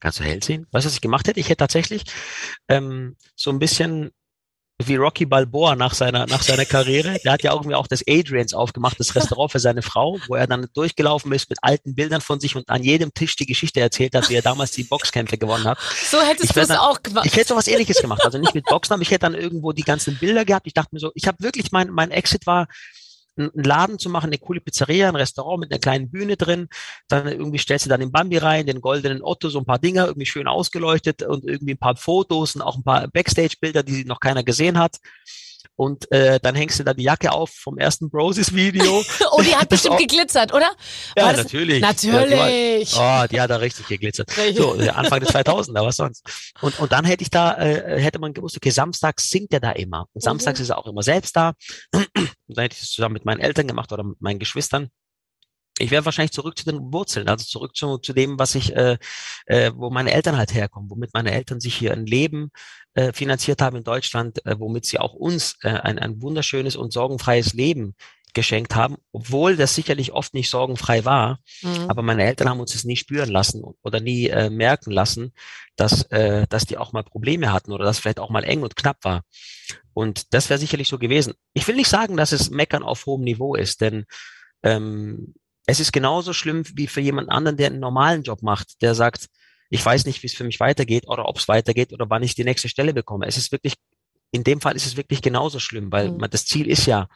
[0.00, 0.66] Kannst du hell sehen?
[0.72, 1.38] Weißt du, was ich gemacht hätte?
[1.38, 2.04] Ich hätte tatsächlich
[2.68, 4.10] ähm, so ein bisschen
[4.88, 7.18] wie Rocky Balboa nach seiner, nach seiner Karriere.
[7.24, 10.46] Der hat ja irgendwie auch das Adrians aufgemacht, das Restaurant für seine Frau, wo er
[10.46, 14.14] dann durchgelaufen ist mit alten Bildern von sich und an jedem Tisch die Geschichte erzählt
[14.14, 15.78] hat, wie er damals die Boxkämpfe gewonnen hat.
[16.10, 17.26] So hättest Ich du es auch gemacht.
[17.26, 18.24] Ich hätte sowas ähnliches gemacht.
[18.24, 20.66] Also nicht mit Boxen, aber ich hätte dann irgendwo die ganzen Bilder gehabt.
[20.66, 22.68] Ich dachte mir so, ich habe wirklich, mein, mein Exit war,
[23.36, 26.68] einen Laden zu machen, eine coole Pizzeria, ein Restaurant mit einer kleinen Bühne drin.
[27.08, 30.06] Dann irgendwie stellst du dann den Bambi rein, den goldenen Otto, so ein paar Dinger,
[30.06, 34.20] irgendwie schön ausgeleuchtet und irgendwie ein paar Fotos und auch ein paar Backstage-Bilder, die noch
[34.20, 34.98] keiner gesehen hat.
[35.76, 39.02] Und äh, dann hängst du da die Jacke auf vom ersten Broses-Video.
[39.32, 40.70] oh, die hat bestimmt geglitzert, oder?
[41.16, 41.80] Ja, das- natürlich.
[41.82, 42.94] Ja, die war- Natürlich.
[42.96, 44.30] Oh, die hat da richtig geglitzert.
[44.54, 46.24] So, Anfang des 2000er, was sonst?
[46.60, 49.72] Und, und dann hätte ich da, äh, hätte man gewusst, okay, samstags singt er da
[49.72, 50.06] immer.
[50.12, 51.52] Und samstags ist er auch immer selbst da.
[51.92, 54.88] Und dann hätte ich das zusammen mit meinen Eltern gemacht oder mit meinen Geschwistern.
[55.78, 58.98] Ich wäre wahrscheinlich zurück zu den Wurzeln, also zurück zu, zu dem, was ich, äh,
[59.46, 62.50] äh, wo meine Eltern halt herkommen, womit meine Eltern sich hier ein Leben
[62.94, 66.92] äh, finanziert haben in Deutschland, äh, womit sie auch uns äh, ein, ein wunderschönes und
[66.92, 67.94] sorgenfreies Leben
[68.34, 71.40] geschenkt haben, obwohl das sicherlich oft nicht sorgenfrei war.
[71.62, 71.86] Mhm.
[71.88, 75.32] Aber meine Eltern haben uns das nie spüren lassen oder nie äh, merken lassen,
[75.76, 78.76] dass, äh, dass die auch mal Probleme hatten oder dass vielleicht auch mal eng und
[78.76, 79.22] knapp war.
[79.92, 81.34] Und das wäre sicherlich so gewesen.
[81.52, 84.06] Ich will nicht sagen, dass es Meckern auf hohem Niveau ist, denn
[84.62, 85.34] ähm,
[85.72, 89.28] es ist genauso schlimm wie für jemand anderen, der einen normalen Job macht, der sagt,
[89.70, 92.34] ich weiß nicht, wie es für mich weitergeht oder ob es weitergeht oder wann ich
[92.34, 93.26] die nächste Stelle bekomme.
[93.26, 93.74] Es ist wirklich,
[94.32, 96.18] in dem Fall ist es wirklich genauso schlimm, weil Mhm.
[96.18, 97.08] man, das Ziel ist ja,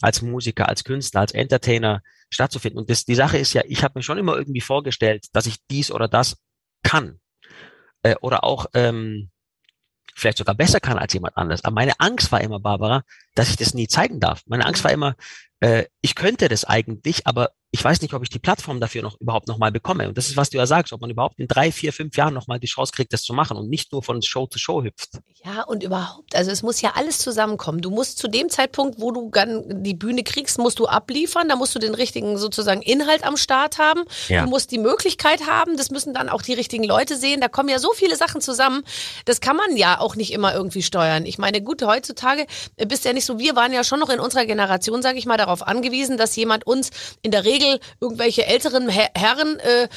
[0.00, 2.78] als Musiker, als Künstler, als Entertainer stattzufinden.
[2.78, 5.56] Und das, die Sache ist ja, ich habe mir schon immer irgendwie vorgestellt, dass ich
[5.70, 6.38] dies oder das
[6.82, 7.20] kann.
[8.02, 9.30] Äh, oder auch ähm,
[10.14, 11.64] vielleicht sogar besser kann als jemand anderes.
[11.64, 13.02] Aber meine Angst war immer, Barbara,
[13.34, 14.40] dass ich das nie zeigen darf.
[14.46, 15.16] Meine Angst war immer,
[15.60, 19.20] äh, ich könnte das eigentlich, aber ich weiß nicht, ob ich die Plattform dafür noch
[19.20, 20.08] überhaupt nochmal bekomme.
[20.08, 22.34] Und das ist, was du ja sagst, ob man überhaupt in drei, vier, fünf Jahren
[22.34, 25.10] nochmal die Chance kriegt, das zu machen und nicht nur von Show zu Show hüpft.
[25.44, 27.80] Ja, und überhaupt, also es muss ja alles zusammenkommen.
[27.80, 31.54] Du musst zu dem Zeitpunkt, wo du dann die Bühne kriegst, musst du abliefern, da
[31.54, 34.02] musst du den richtigen sozusagen Inhalt am Start haben.
[34.26, 34.42] Ja.
[34.42, 37.40] Du musst die Möglichkeit haben, das müssen dann auch die richtigen Leute sehen.
[37.40, 38.82] Da kommen ja so viele Sachen zusammen.
[39.26, 41.24] Das kann man ja auch nicht immer irgendwie steuern.
[41.24, 42.46] Ich meine, gut, heutzutage
[42.88, 45.36] bist ja nicht so, wir waren ja schon noch in unserer Generation, sage ich mal,
[45.36, 46.90] darauf angewiesen, dass jemand uns
[47.22, 47.59] in der Regel
[48.00, 49.88] irgendwelche älteren Her Herren äh,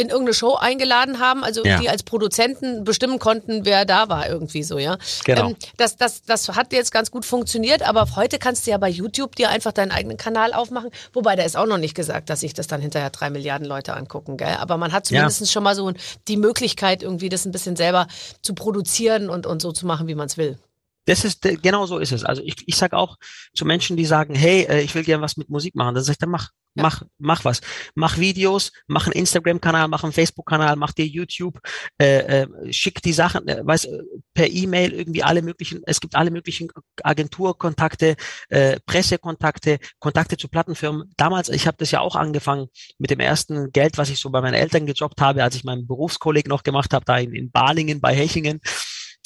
[0.00, 1.78] in irgendeine Show eingeladen haben, also Ja.
[1.80, 4.96] die als Produzenten bestimmen konnten, wer da war irgendwie so, ja.
[5.24, 5.50] Genau.
[5.50, 8.88] Ähm, das, das, das hat jetzt ganz gut funktioniert, aber heute kannst du ja bei
[8.88, 10.90] YouTube dir einfach deinen eigenen Kanal aufmachen.
[11.12, 13.94] Wobei, da ist auch noch nicht gesagt, dass sich das dann hinterher drei Milliarden Leute
[13.94, 14.56] angucken, gell?
[14.60, 15.28] Aber man hat Ja.
[15.28, 15.92] zumindest schon mal so
[16.28, 18.06] die Möglichkeit, irgendwie das ein bisschen selber
[18.42, 20.58] zu produzieren und, und so zu machen, wie man es will.
[21.04, 22.24] Das ist genau so ist es.
[22.24, 23.16] Also ich, ich sage auch
[23.54, 26.14] zu Menschen, die sagen, hey, äh, ich will gerne was mit Musik machen, dann sage
[26.14, 26.84] ich, dann mach, Ja.
[26.84, 27.60] mach, mach was,
[27.96, 31.58] mach Videos, mach einen Instagram-Kanal, mach einen Facebook-Kanal, mach dir YouTube,
[31.98, 33.88] äh, äh, schick die Sachen, äh, weiß,
[34.32, 35.82] per E-Mail irgendwie alle möglichen.
[35.86, 36.68] Es gibt alle möglichen
[37.02, 38.16] Agenturkontakte,
[38.48, 41.12] äh, Pressekontakte, Kontakte zu Plattenfirmen.
[41.16, 44.40] Damals, ich habe das ja auch angefangen mit dem ersten Geld, was ich so bei
[44.40, 48.00] meinen Eltern gejobbt habe, als ich meinen Berufskolleg noch gemacht habe, da in, in Balingen
[48.00, 48.60] bei Hechingen.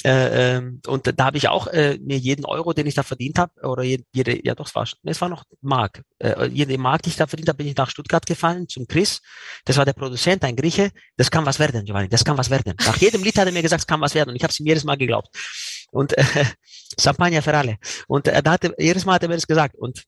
[0.03, 3.39] Äh, ähm, und da habe ich auch äh, mir jeden Euro, den ich da verdient
[3.39, 6.03] habe, oder jede, jede, ja doch, es war, es war noch Mark.
[6.19, 9.21] Äh, jede Mark, die ich da verdient habe, bin ich nach Stuttgart gefallen zum Chris.
[9.65, 10.91] Das war der Produzent, ein Grieche.
[11.15, 12.75] Das kann was werden, Giovanni, das kann was werden.
[12.85, 14.29] Nach jedem Lied hat er mir gesagt, es kann was werden.
[14.29, 15.29] Und ich habe es ihm jedes Mal geglaubt.
[15.91, 16.23] Und äh,
[16.99, 17.77] Champagner für alle.
[18.07, 19.75] Und äh, da hatte, jedes Mal hat er mir das gesagt.
[19.75, 20.05] Und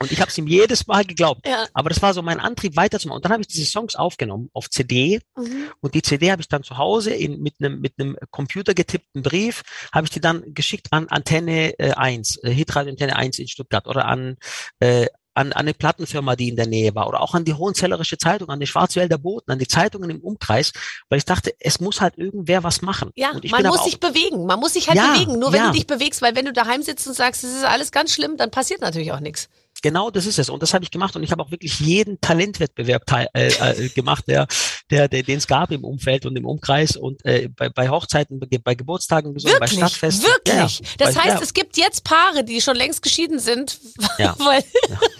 [0.00, 1.46] und ich habe es ihm jedes Mal geglaubt.
[1.46, 1.66] Ja.
[1.74, 3.16] Aber das war so mein Antrieb, weiterzumachen.
[3.16, 5.70] Und dann habe ich diese Songs aufgenommen auf CD Mhm.
[5.80, 9.22] und die CD habe ich dann zu Hause in, mit einem mit einem Computer getippten
[9.22, 13.48] Brief, habe ich die dann geschickt an Antenne äh, 1, äh, Hitradio Antenne 1 in
[13.48, 14.36] Stuttgart oder an
[14.80, 18.18] äh, an, an eine Plattenfirma, die in der Nähe war oder auch an die Hohenzellerische
[18.18, 20.72] Zeitung, an die Schwarzwälder Boten, an die Zeitungen im Umkreis,
[21.08, 23.12] weil ich dachte, es muss halt irgendwer was machen.
[23.14, 24.46] Ja, man muss sich bewegen.
[24.46, 25.38] Man muss sich halt Ja, bewegen.
[25.38, 25.66] Nur wenn ja.
[25.68, 28.36] du dich bewegst, weil wenn du daheim sitzt und sagst, es ist alles ganz schlimm,
[28.36, 29.48] dann passiert natürlich auch nichts.
[29.82, 30.48] Genau, das ist es.
[30.48, 31.14] Und das habe ich gemacht.
[31.16, 34.46] Und ich habe auch wirklich jeden Talentwettbewerb teil, äh, äh, gemacht, der,
[34.90, 38.40] der, der, den es gab im Umfeld und im Umkreis und äh, bei, bei Hochzeiten,
[38.40, 40.24] bei, bei Geburtstagen gesungen, bei Wirklich, Stadtfesten.
[40.26, 40.78] wirklich.
[40.80, 40.86] Ja.
[40.98, 43.78] Das Weil- heißt, ja, es gibt jetzt Paare, die schon längst geschieden sind,
[44.18, 44.34] Ja.
[44.38, 44.64] weil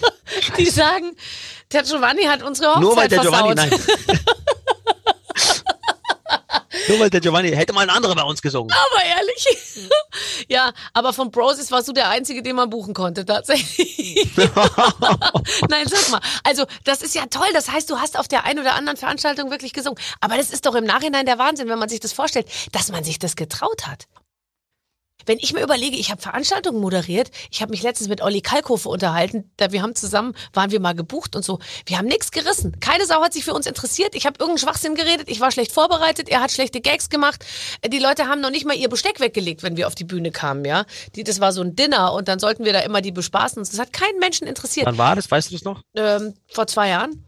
[0.59, 1.12] die sagen,
[1.73, 3.55] der Giovanni hat unsere Hochzeit nur weil der versaut.
[3.57, 3.81] Giovanni, nein.
[6.88, 8.72] nur weil der Giovanni, hätte mal ein anderer bei uns gesungen.
[8.72, 9.88] Aber ehrlich.
[10.48, 14.31] ja, aber von Broses warst du der Einzige, den man buchen konnte, tatsächlich.
[15.68, 16.20] Nein, sag mal.
[16.44, 17.48] Also, das ist ja toll.
[17.53, 19.98] Das heißt, du hast auf der einen oder anderen Veranstaltung wirklich gesungen.
[20.20, 23.05] Aber das ist doch im Nachhinein der Wahnsinn, wenn man sich das vorstellt, dass man
[23.05, 24.07] sich das getraut hat.
[25.26, 28.88] Wenn ich mir überlege, ich habe Veranstaltungen moderiert, ich habe mich letztens mit Olli Kalkofe
[28.88, 31.59] unterhalten, da wir haben zusammen, waren wir mal gebucht und so.
[31.87, 32.81] Wir haben nichts gerissen.
[32.81, 34.14] Keine Sau hat sich für uns interessiert.
[34.14, 37.44] Ich habe irgendeinen Schwachsinn geredet, ich war schlecht vorbereitet, er hat schlechte Gags gemacht.
[37.87, 40.64] Die Leute haben noch nicht mal ihr Besteck weggelegt, wenn wir auf die Bühne kamen,
[40.64, 40.85] ja.
[41.14, 43.62] Die, das war so ein Dinner und dann sollten wir da immer die bespaßen.
[43.62, 44.87] Das hat keinen Menschen interessiert.
[44.87, 45.31] Wann war das?
[45.31, 45.83] Weißt du das noch?
[45.94, 47.28] Ähm, vor zwei Jahren?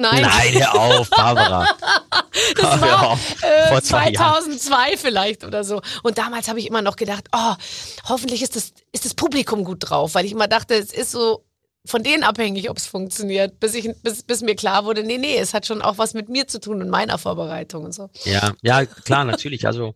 [0.00, 1.68] Nein, Nein, hör auf, Barbara.
[2.56, 4.42] das war äh, Vor zwei Jahren.
[4.42, 5.82] 2002 vielleicht oder so.
[6.02, 7.54] Und damals habe ich immer noch gedacht, oh,
[8.08, 11.44] hoffentlich ist das, ist das Publikum gut drauf, weil ich immer dachte, es ist so
[11.84, 15.36] von denen abhängig, ob es funktioniert, bis, ich, bis, bis mir klar wurde, nee, nee,
[15.36, 18.08] es hat schon auch was mit mir zu tun und meiner Vorbereitung und so.
[18.24, 19.66] Ja, ja, klar, natürlich.
[19.66, 19.94] Also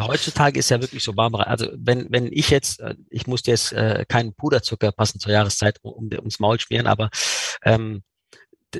[0.00, 3.72] heutzutage ist ja wirklich so, Barbara, also wenn, wenn ich jetzt, äh, ich musste jetzt
[3.72, 7.10] äh, keinen Puderzucker passend zur Jahreszeit um, um, ums Maul schmieren, aber
[7.64, 8.02] ähm,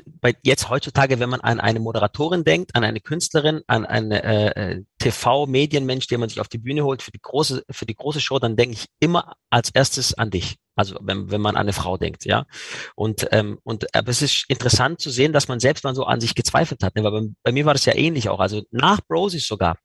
[0.05, 4.71] bei jetzt heutzutage, wenn man an eine Moderatorin denkt, an eine Künstlerin, an eine äh,
[4.71, 8.21] äh, TV-Medienmensch, den man sich auf die Bühne holt für die große, für die große
[8.21, 10.57] Show, dann denke ich immer als erstes an dich.
[10.75, 12.45] Also wenn, wenn man an eine Frau denkt, ja.
[12.95, 16.19] Und, ähm, und aber es ist interessant zu sehen, dass man selbst mal so an
[16.19, 16.95] sich gezweifelt hat.
[16.95, 17.03] Ne?
[17.03, 18.39] Weil bei, bei mir war das ja ähnlich auch.
[18.39, 19.77] Also nach Broses sogar.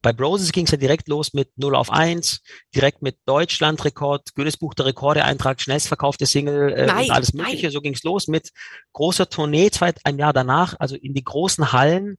[0.00, 2.40] Bei Broses ging es ja direkt los mit 0 auf 1,
[2.74, 7.46] direkt mit Deutschlandrekord, Guinness Buch der Rekorde, Eintrag, schnellstverkaufte Single äh, Nein, und alles nein.
[7.46, 7.70] Mögliche.
[7.70, 8.50] So ging es los mit
[8.92, 12.16] großer Tournee, zwei, ein Jahr danach, also in die großen Hallen,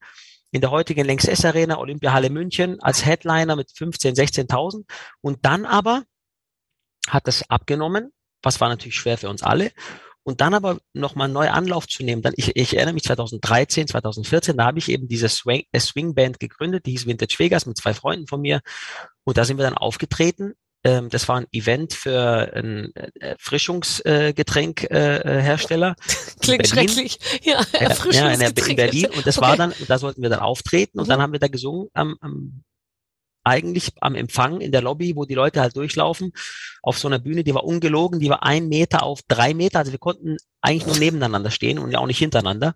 [0.52, 4.86] in der heutigen Lanxess Arena, Olympiahalle München, als Headliner mit 15, 16.000.
[5.21, 6.04] Und dann aber
[7.10, 8.12] hat das abgenommen,
[8.42, 9.72] was war natürlich schwer für uns alle.
[10.26, 12.22] Und dann aber nochmal neu Anlauf zu nehmen.
[12.22, 16.16] Dann, ich, ich erinnere mich 2013, 2014, da habe ich eben diese Swing, äh, Swing
[16.16, 18.62] Band gegründet, die hieß Vintage Vegas mit zwei Freunden von mir.
[19.26, 20.54] Und da sind wir dann aufgetreten.
[20.86, 25.26] Ähm, das war ein Event für einen äh, Erfrischungsgetränkhersteller.
[25.26, 25.96] Äh, Hersteller
[26.42, 27.20] Klingt schrecklich.
[27.44, 28.70] Ja, ja, in, Erfrischungsgetränke.
[28.70, 29.06] in Berlin.
[29.18, 29.48] Und das Okay.
[29.48, 31.10] war dann, da sollten wir dann auftreten und Mhm.
[31.10, 32.63] dann haben wir da gesungen am, am
[33.43, 36.34] eigentlich am Empfang in der Lobby, wo die Leute halt durchlaufen,
[36.82, 39.79] auf so einer Bühne, die war ungelogen, die war ein Meter auf drei Meter.
[39.79, 42.75] Also wir konnten eigentlich nur nebeneinander stehen und ja auch nicht hintereinander.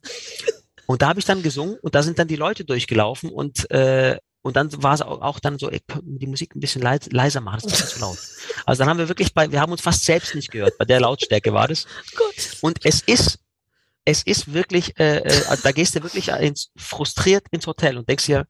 [0.85, 4.17] Und da habe ich dann gesungen und da sind dann die Leute durchgelaufen und äh,
[4.47, 7.41] und dann war es auch, auch dann so, ey, die Musik ein bisschen leis, leiser
[7.41, 8.17] machen, das ist ein bisschen zu laut.
[8.65, 11.01] Also dann haben wir wirklich bei, wir haben uns fast selbst nicht gehört, bei der
[11.01, 11.85] Lautstärke war das.
[12.15, 12.57] Gut.
[12.61, 13.39] Und es ist,
[14.05, 18.27] es ist wirklich, äh, äh, da gehst du wirklich ins, frustriert ins Hotel und denkst
[18.27, 18.47] dir,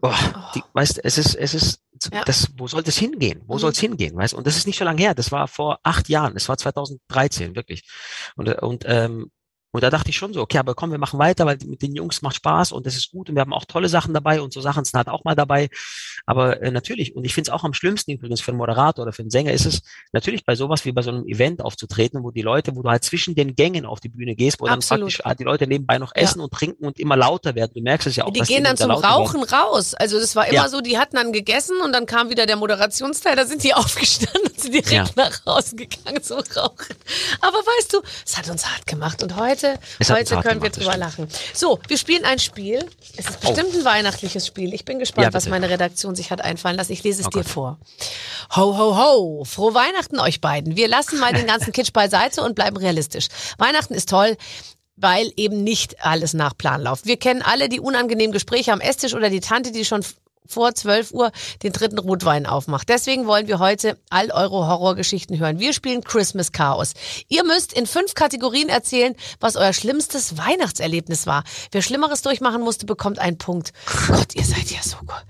[0.00, 1.82] boah, die, weißt, du, es ist, es ist,
[2.12, 2.24] Ja.
[2.24, 3.42] das, wo soll das hingehen?
[3.46, 3.58] Wo Mhm.
[3.58, 4.16] soll es hingehen?
[4.16, 4.34] Weißt?
[4.34, 5.14] Und das ist nicht so lange her.
[5.14, 6.34] Das war vor acht Jahren.
[6.34, 7.84] Das war 2013 wirklich.
[8.36, 9.30] Und äh, und ähm,
[9.72, 11.94] und da dachte ich schon so, okay, aber komm, wir machen weiter, weil mit den
[11.94, 14.52] Jungs macht Spaß und das ist gut und wir haben auch tolle Sachen dabei und
[14.52, 15.68] so Sachen sind halt auch mal dabei.
[16.26, 19.12] Aber äh, natürlich, und ich finde es auch am schlimmsten übrigens für einen Moderator oder
[19.12, 19.80] für einen Sänger ist es
[20.12, 23.04] natürlich bei sowas wie bei so einem Event aufzutreten, wo die Leute, wo du halt
[23.04, 24.90] zwischen den Gängen auf die Bühne gehst, wo Absolut.
[24.90, 26.22] dann praktisch halt die Leute nebenbei noch Ja.
[26.22, 27.72] essen und trinken und immer lauter werden.
[27.74, 28.32] Du merkst es ja auch.
[28.32, 29.12] Die gehen immer dann zum lauter werden.
[29.12, 29.94] Rauchen raus.
[29.94, 30.68] Also das war immer Ja.
[30.68, 34.42] so, die hatten dann gegessen und dann kam wieder der Moderationsteil, da sind die aufgestanden
[34.46, 35.04] und sind direkt Ja.
[35.16, 36.96] nach Hause gegangen zum Rauchen.
[37.40, 40.96] Aber weißt du, es hat uns hart gemacht und heute, Heute hart können wir drüber
[40.96, 41.28] lachen.
[41.54, 42.84] So, wir spielen ein Spiel.
[43.16, 44.74] Es ist bestimmt ein weihnachtliches Spiel.
[44.74, 46.92] Ich bin gespannt, Ja, was meine Redaktion sich hat einfallen lassen.
[46.92, 47.48] Ich lese es Oh dir Gott.
[47.48, 47.78] vor.
[48.56, 49.44] Ho, ho, ho.
[49.44, 50.76] Frohe Weihnachten euch beiden.
[50.76, 53.28] Wir lassen mal den ganzen Kitsch beiseite und bleiben realistisch.
[53.58, 54.36] Weihnachten ist toll
[55.02, 57.06] weil eben nicht alles nach Plan läuft.
[57.06, 60.04] Wir kennen alle die unangenehmen Gespräche am Esstisch oder die Tante, die schon
[60.46, 61.30] vor 12 Uhr
[61.62, 62.88] den dritten Rotwein aufmacht.
[62.88, 65.58] Deswegen wollen wir heute all eure Horrorgeschichten hören.
[65.58, 66.94] Wir spielen Christmas Chaos.
[67.28, 71.44] Ihr müsst in fünf Kategorien erzählen, was euer schlimmstes Weihnachtserlebnis war.
[71.70, 73.72] Wer Schlimmeres durchmachen musste, bekommt einen Punkt.
[74.08, 75.24] Gott, ihr seid ja so gut.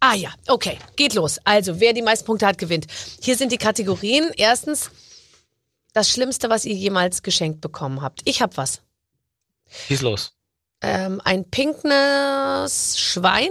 [0.00, 1.38] Ah ja, okay, geht los.
[1.44, 2.86] Also, wer die meisten Punkte hat, gewinnt.
[3.20, 4.30] Hier sind die Kategorien.
[4.36, 4.90] Erstens,
[5.94, 8.20] das Schlimmste, was ihr jemals geschenkt bekommen habt.
[8.24, 8.82] Ich hab was.
[9.68, 10.32] Schieß los.
[10.82, 13.50] Ähm, ein pinkes Schwein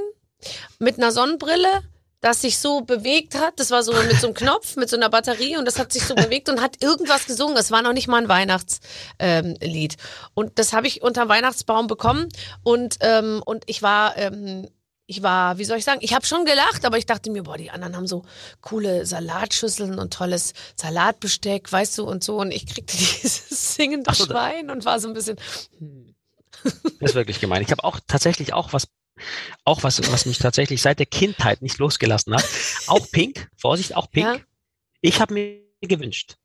[0.79, 1.84] mit einer Sonnenbrille.
[2.21, 3.60] das sich so bewegt hat.
[3.60, 6.03] Das war so mit so einem Knopf, mit so einer Batterie und das hat sich
[6.03, 7.55] so bewegt und hat irgendwas gesungen.
[7.55, 9.93] Es war noch nicht mal ein Weihnachtslied.
[9.93, 9.99] Ähm,
[10.34, 12.29] und das habe ich unter Weihnachtsbaum bekommen
[12.63, 14.67] und, ähm, und ich war ähm,
[15.08, 17.58] ich war, wie soll ich sagen, ich habe schon gelacht, aber ich dachte mir, boah,
[17.58, 18.23] die anderen haben so
[18.62, 22.39] coole Salatschüsseln und tolles Salatbesteck, weißt du, und so.
[22.39, 25.38] Und ich kriegte dieses singende so, Schwein und war so ein bisschen.
[25.77, 26.15] Hm.
[26.99, 27.62] Das ist wirklich gemein.
[27.62, 28.88] Ich habe auch tatsächlich auch was,
[29.63, 32.45] auch was, was mich tatsächlich seit der Kindheit nicht losgelassen hat.
[32.88, 34.25] Auch Pink, Vorsicht, auch Pink.
[34.25, 34.41] Ja.
[35.01, 36.36] Ich habe mir gewünscht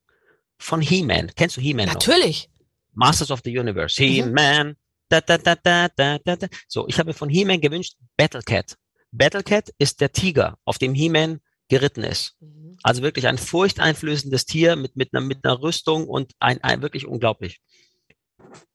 [0.58, 1.32] von He-Man.
[1.34, 1.94] Kennst du He-Man noch?
[1.94, 2.50] Natürlich.
[2.92, 4.00] Masters of the Universe.
[4.00, 4.06] Mhm.
[4.06, 4.76] He-Man.
[5.08, 6.46] Da, da, da, da, da, da.
[6.68, 8.76] So, ich habe mir von He-Man gewünscht Battle Cat.
[9.10, 12.36] Battle Cat ist der Tiger, auf dem He-Man geritten ist.
[12.40, 12.76] Mhm.
[12.82, 17.06] Also wirklich ein furchteinflößendes Tier mit, mit, einer, mit einer Rüstung und ein, ein wirklich
[17.06, 17.60] unglaublich.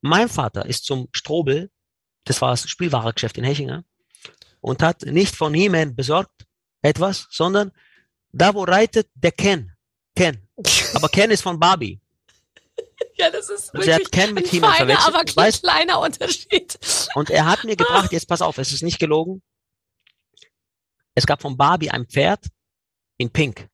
[0.02, 1.70] Mein Vater ist zum Strobel,
[2.26, 3.84] das war das Spielwarengeschäft in Hechinger,
[4.62, 6.46] und hat nicht von He-Man besorgt
[6.82, 7.72] etwas, sondern
[8.32, 9.72] da, wo reitet der Ken.
[10.16, 10.48] Ken.
[10.94, 12.00] Aber Ken ist von Barbie.
[13.18, 15.08] Ja, das ist wirklich hat Ken mit ein feiner, verwechselt.
[15.16, 16.78] aber Du weißt- kleiner Unterschied.
[17.16, 19.42] Und er hat mir gebracht, jetzt pass auf, es ist nicht gelogen.
[21.14, 22.46] Es gab von Barbie ein Pferd
[23.18, 23.70] in Pink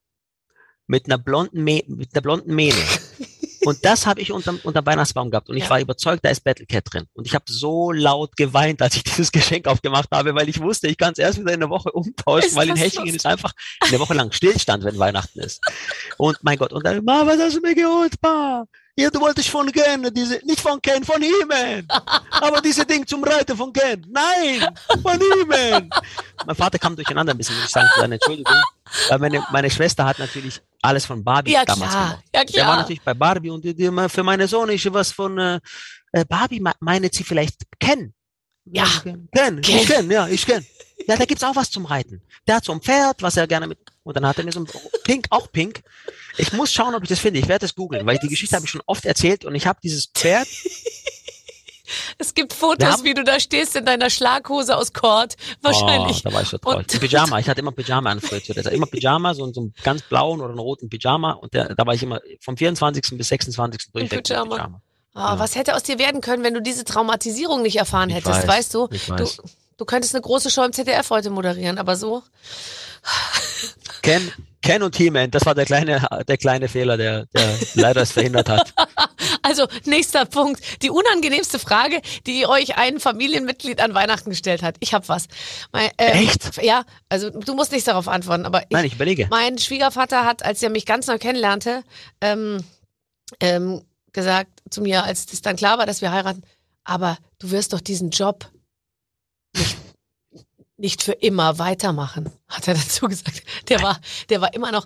[0.86, 2.78] mit einer blonden, Mä mit einer blonden Mähne.
[3.66, 5.50] Und das habe ich unterm, unterm Weihnachtsbaum gehabt.
[5.50, 5.70] Und ich Ja.
[5.72, 7.06] war überzeugt, da ist Battlecat drin.
[7.14, 10.88] Und ich habe so laut geweint, als ich dieses Geschenk aufgemacht habe, weil ich wusste,
[10.88, 13.54] ich kann es erst wieder in der Woche umtauschen, Ist weil in Hechingen ist einfach
[13.82, 15.62] eine Woche lang Stillstand, wenn Weihnachten ist.
[16.18, 18.66] Und mein Gott, und dann, Ma, was hast du mir geholt, Pa?
[18.98, 21.88] Ja, du wolltest von Ken, diese, nicht von Ken, von He-Man.
[22.32, 24.06] Aber diese Ding zum Reiten von Ken.
[24.10, 24.68] Nein,
[25.02, 25.90] von He-Man.
[26.46, 28.54] Mein Vater kam durcheinander ein bisschen, muss ich sagen, für seine Entschuldigung.
[29.08, 32.08] Weil meine, meine Schwester hat natürlich alles von Barbie Ja, damals klar.
[32.10, 32.24] gemacht.
[32.36, 32.78] Ja, Der war klar.
[32.78, 35.60] natürlich bei Barbie und die, die, für meine Sohn ist was von äh,
[36.12, 38.14] äh, Barbie, me- meinet sie vielleicht Ken.
[38.66, 38.86] Ja.
[39.02, 39.62] Ken, Ken.
[39.64, 40.66] ich kenn, ja, ich kenn.
[41.08, 42.22] Ja, da gibt's auch was zum Reiten.
[42.48, 44.60] Der hat so ein Pferd, was er gerne mit, und dann hat er mir so
[44.62, 44.68] ein
[45.04, 45.82] Pink, auch Pink.
[46.38, 47.40] Ich muss schauen, ob ich das finde.
[47.40, 49.80] Ich werde das googeln, weil die Geschichte habe ich schon oft erzählt und ich habe
[49.84, 50.48] dieses Pferd,
[52.18, 55.36] Es gibt Fotos, haben- wie du da stehst in deiner Schlaghose aus Kord.
[55.62, 56.18] Wahrscheinlich.
[56.26, 56.88] Oh, da war ich so traurig.
[56.94, 57.40] Und- Pyjama.
[57.40, 58.74] Ich hatte immer Pyjama an früher zu der Zeit.
[58.74, 61.32] Immer Pyjama, so, so einen ganz blauen oder einen roten Pyjama.
[61.34, 63.18] Und der, da war ich immer vom 24.
[63.18, 63.92] bis 26.
[63.92, 64.56] durchweg Pyjama.
[64.56, 64.82] Pyjama.
[65.14, 65.40] Ah, Ja.
[65.40, 68.48] Was hätte aus dir werden können, wenn du diese Traumatisierung nicht erfahren Ich hättest, weiß,
[68.48, 68.88] weißt du?
[68.92, 69.36] ich weiß.
[69.38, 69.44] Du
[69.86, 72.24] könntest eine große Show im ZDF heute moderieren, aber so.
[74.02, 78.12] Ken, Ken und He-Man, das war der kleine, der kleine Fehler, der, der leider es
[78.12, 78.74] verhindert hat.
[79.44, 80.62] Also, nächster Punkt.
[80.84, 84.76] Die unangenehmste Frage, die euch ein Familienmitglied an Weihnachten gestellt hat.
[84.80, 85.28] Ich hab was.
[85.72, 86.64] Mein, ähm, Echt?
[86.64, 89.28] Ja, also du musst nicht darauf antworten, aber ich, Nein, ich überlege.
[89.32, 91.84] mein Schwiegervater hat, als er mich ganz neu kennenlernte,
[92.22, 92.64] ähm,
[93.40, 93.82] ähm,
[94.14, 96.44] gesagt zu mir, als es dann klar war, dass wir heiraten,
[96.84, 98.50] aber du wirst doch diesen Job
[99.56, 99.78] nicht,
[100.78, 103.44] nicht für immer weitermachen, hat er dazu gesagt.
[103.70, 104.86] Der war, der war immer noch,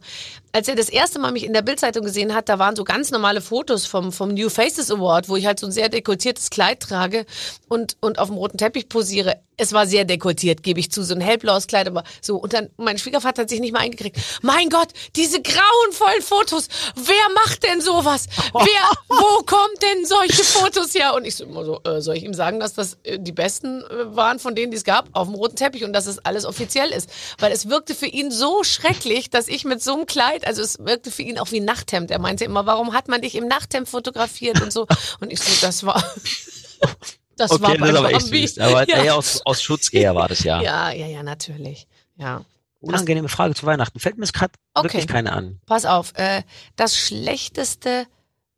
[0.56, 3.12] als er das erste Mal mich in der Bildzeitung gesehen hat, da waren so ganz
[3.12, 6.80] normale Fotos vom, vom New Faces Award, wo ich halt so ein sehr dekoltiertes Kleid
[6.80, 7.26] trage
[7.68, 9.42] und, und auf dem roten Teppich posiere.
[9.58, 12.38] Es war sehr dekoltiert, gebe ich zu, so ein hellblaues Kleid, aber so.
[12.38, 14.18] Und dann, mein Schwiegervater hat sich nicht mal eingekriegt.
[14.42, 18.26] Mein Gott, diese grauenvollen Fotos, wer macht denn sowas?
[18.54, 21.16] Wer, wo kommt denn solche Fotos her?
[21.16, 23.82] Und ich so immer so, äh, soll ich ihm sagen, dass das äh, die besten
[23.84, 26.46] äh, waren von denen, die es gab, auf dem roten Teppich und dass es alles
[26.46, 27.10] offiziell ist?
[27.40, 30.78] Weil es wirkte für ihn so schrecklich, dass ich mit so einem Kleid, also es
[30.80, 32.12] wirkte für ihn auch wie ein Nachthemd.
[32.12, 34.88] Er meinte immer, warum hat man dich im Nachthemd fotografiert und so?
[35.22, 35.96] Und ich so, das war,
[37.38, 38.60] das war Okay, das bei ist aber echt süß.
[38.60, 39.04] Aber ja.
[39.04, 40.62] eher aus, aus Schutz eher war das ja.
[40.62, 41.88] ja, ja, ja, natürlich.
[42.18, 42.44] Ja.
[42.82, 44.00] Unangenehme Frage zu Weihnachten.
[44.00, 44.84] Fällt mir gerade Okay.
[44.84, 45.62] wirklich keine an.
[45.66, 46.44] Pass auf, äh,
[46.76, 48.06] das schlechteste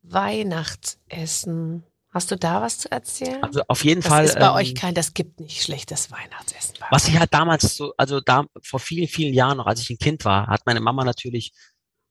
[0.02, 1.84] Weihnachtsessen.
[2.12, 3.44] Hast du da was zu erzählen?
[3.44, 4.26] Also auf jeden das Fall.
[4.26, 6.76] ist bei ähm, euch kein, das gibt nicht schlechtes Weihnachtsessen.
[6.90, 9.98] Was ich halt damals so, also da vor vielen, vielen Jahren noch, als ich ein
[9.98, 11.52] Kind war, hat meine Mama natürlich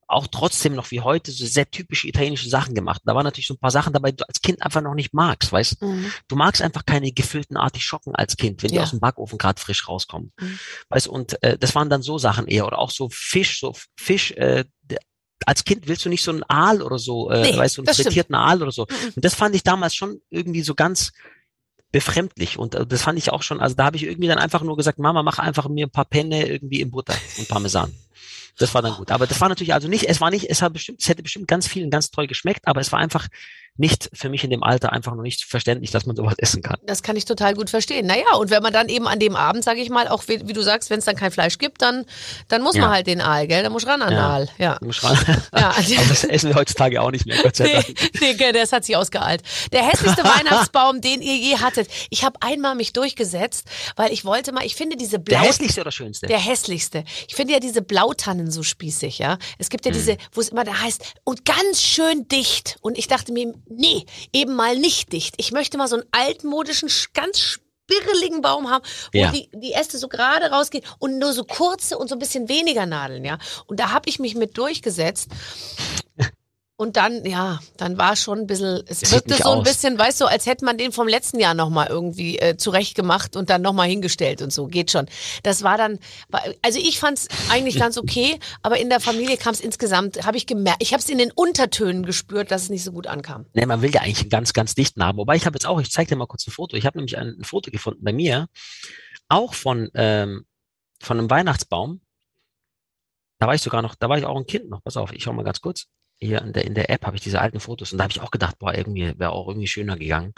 [0.09, 3.03] auch trotzdem noch wie heute so sehr typische italienische Sachen gemacht.
[3.05, 5.13] Da waren natürlich so ein paar Sachen dabei, die du als Kind einfach noch nicht
[5.13, 6.13] magst, weißt Mhm.
[6.29, 6.37] du?
[6.37, 8.83] magst einfach keine gefüllten Artischocken als Kind, wenn die Ja.
[8.85, 10.33] aus dem Backofen gerade frisch rauskommen.
[10.39, 10.59] Mhm.
[10.91, 14.31] Weißt und äh, das waren dann so Sachen eher oder auch so Fisch, so Fisch,
[14.33, 15.01] äh, der,
[15.45, 17.87] als Kind willst du nicht so einen Aal oder so, äh, Nee, weißt du, einen
[17.87, 18.07] das stimmt.
[18.09, 18.83] frittierten Aal oder so.
[19.15, 21.13] Und das fand ich damals schon irgendwie so ganz
[21.93, 24.63] befremdlich und äh, das fand ich auch schon, also da habe ich irgendwie dann einfach
[24.63, 27.93] nur gesagt, Mama, mach einfach mir ein paar Penne irgendwie in Butter und Parmesan.
[28.59, 29.11] Das war dann gut.
[29.11, 31.47] Aber das war natürlich also nicht, es war nicht, es hat bestimmt, es hätte bestimmt
[31.47, 33.29] ganz vielen ganz toll geschmeckt, aber es war einfach
[33.79, 36.79] nicht für mich in dem Alter einfach noch nicht verständlich, dass man sowas essen kann.
[36.87, 38.07] Das kann ich total gut verstehen.
[38.07, 40.53] Naja, und wenn man dann eben an dem Abend, sage ich mal, auch wie, wie
[40.53, 42.05] du sagst, wenn es dann kein Fleisch gibt, dann,
[42.49, 42.83] dann muss Ja.
[42.83, 43.63] man halt den Aal, gell?
[43.63, 44.29] Dann muss ran an den Ja.
[44.29, 44.49] Aal.
[44.59, 44.79] Ja.
[44.81, 45.17] Muss ran-
[45.55, 45.71] Ja.
[45.77, 47.87] Aber das essen wir heutzutage auch nicht mehr, Gott sei Nee, Dank.
[48.21, 49.43] nee, gell, das hat sich ausgeeilt.
[49.73, 51.89] Der hässlichste Weihnachtsbaum, den ihr je hattet.
[52.11, 55.41] Ich habe einmal mich durchgesetzt, weil ich wollte mal, ich finde diese Der Blau...
[55.41, 56.27] hässlichste oder schönste?
[56.27, 57.05] Der hässlichste.
[57.29, 59.39] Ich finde ja diese Blautannen so spießig, ja.
[59.59, 62.79] Es gibt ja diese, wo es immer da heißt, und ganz schön dicht.
[62.81, 65.35] Und ich dachte mir, nee, eben mal nicht dicht.
[65.39, 69.31] Ich möchte mal so einen altmodischen, sch- ganz spirreligen Baum haben, wo Ja.
[69.31, 72.87] die, die Äste so gerade rausgehen und nur so kurze und so ein bisschen weniger
[72.87, 73.39] Nadeln, ja.
[73.67, 75.31] Und da habe ich mich mit durchgesetzt.
[76.79, 79.65] Und dann, ja, dann war schon ein bisschen, es sieht wirkte so ein aus.
[79.65, 83.35] bisschen, weißt du, als hätte man den vom letzten Jahr nochmal irgendwie äh, zurecht gemacht
[83.35, 85.07] und dann nochmal hingestellt und so, geht schon.
[85.43, 89.39] Das war dann, war- also ich fand es eigentlich ganz okay, aber in der Familie
[89.39, 92.69] kam es insgesamt, habe ich gemerkt, ich habe es in den Untertönen gespürt, dass es
[92.69, 93.47] nicht so gut ankam.
[93.55, 95.17] Nee, man will ja eigentlich einen ganz, ganz dichten haben.
[95.17, 96.77] Wobei ich habe jetzt auch, ich zeige dir mal kurz ein Foto.
[96.77, 98.49] Ich habe nämlich ein, ein Foto gefunden bei mir,
[99.31, 100.45] auch von, ähm,
[101.01, 102.03] von einem Weihnachtsbaum.
[103.39, 104.83] Da war ich sogar noch, da war ich auch ein Kind noch.
[104.85, 105.87] Pass auf, ich schau mal ganz kurz.
[106.19, 108.21] Hier in der, in der App habe ich diese alten Fotos und da habe ich
[108.23, 110.33] auch gedacht, boah, irgendwie wäre auch irgendwie schöner gegangen.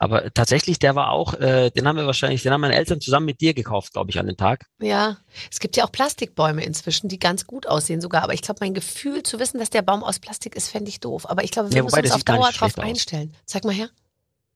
[0.00, 3.26] Aber tatsächlich, der war auch, äh, den haben wir wahrscheinlich, den haben meine Eltern zusammen
[3.26, 4.66] mit dir gekauft, glaube ich, an dem Tag.
[4.80, 5.18] Ja,
[5.48, 8.74] es gibt ja auch Plastikbäume inzwischen, die ganz gut aussehen sogar, aber ich glaube, mein
[8.74, 11.30] Gefühl zu wissen, dass der Baum aus Plastik ist, fände ich doof.
[11.30, 12.84] Aber ich glaube, wir Ja, müssen uns auf Dauer drauf aus.
[12.84, 13.36] einstellen.
[13.46, 13.90] Zeig mal her.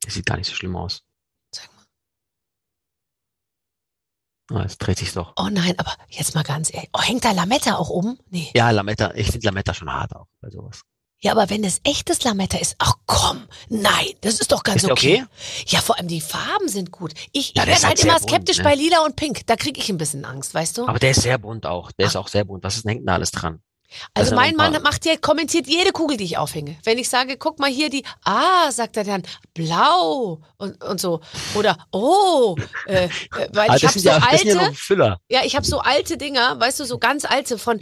[0.04, 1.02] Der sieht gar nicht so schlimm aus.
[1.52, 1.84] Zeig mal.
[4.52, 5.32] Ah, jetzt dreht sich doch.
[5.36, 6.90] Oh nein, aber jetzt mal ganz ehrlich.
[6.92, 8.18] Oh, hängt da Lametta auch um?
[8.30, 8.50] Nee.
[8.54, 10.82] Ja, Lametta, ich finde Lametta schon hart auch bei sowas.
[11.18, 14.90] Ja, aber wenn es echtes Lametta ist, ach komm, nein, das ist doch ganz Ist
[14.90, 15.22] okay.
[15.24, 15.64] okay?
[15.66, 17.14] Ja, vor allem die Farben sind gut.
[17.32, 18.64] Ich, Ja, ich werde halt halt immer sehr bunt, skeptisch ne?
[18.64, 19.46] bei Lila und Pink.
[19.46, 20.86] Da kriege ich ein bisschen Angst, weißt du?
[20.86, 21.90] Aber der ist sehr bunt auch.
[21.92, 22.62] Der ist auch sehr bunt.
[22.64, 23.60] Was ist hängt denn da alles dran?
[24.14, 26.76] Also das mein Mann macht ja, kommentiert jede Kugel, die ich aufhänge.
[26.84, 29.22] Wenn ich sage, guck mal hier die, ah, sagt er dann,
[29.54, 31.20] blau und, und so.
[31.54, 35.18] Oder, oh, äh, äh, weil Ah, ich habe so ja, ja alte, Füller.
[35.28, 37.80] Ja, ich habe so alte Dinger, weißt du, so ganz alte von,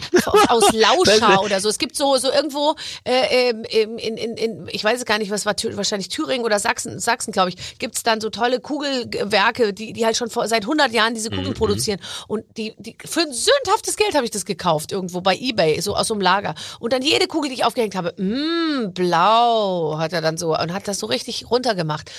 [0.49, 1.69] aus Lauscha oder so.
[1.69, 2.75] Es gibt so so irgendwo
[3.05, 6.45] äh, ähm, in, in, in, in ich weiß es gar nicht, was war wahrscheinlich Thüringen
[6.45, 10.49] oder Sachsen, Sachsen glaube ich, gibt's dann so tolle Kugelwerke, die die halt schon vor,
[10.49, 11.55] seit 100 Jahren diese Kugeln Mhm.
[11.55, 15.81] produzieren und die die für ein sündhaftes Geld habe ich das gekauft irgendwo bei eBay,
[15.81, 19.99] so aus so einem Lager und dann jede Kugel, die ich aufgehängt habe, mh, blau,
[19.99, 22.11] hat er dann so und hat das so richtig runtergemacht.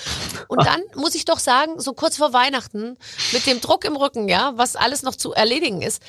[0.48, 2.96] Und dann muss ich doch sagen, so kurz vor Weihnachten
[3.32, 6.02] mit dem Druck im Rücken, ja, was alles noch zu erledigen ist,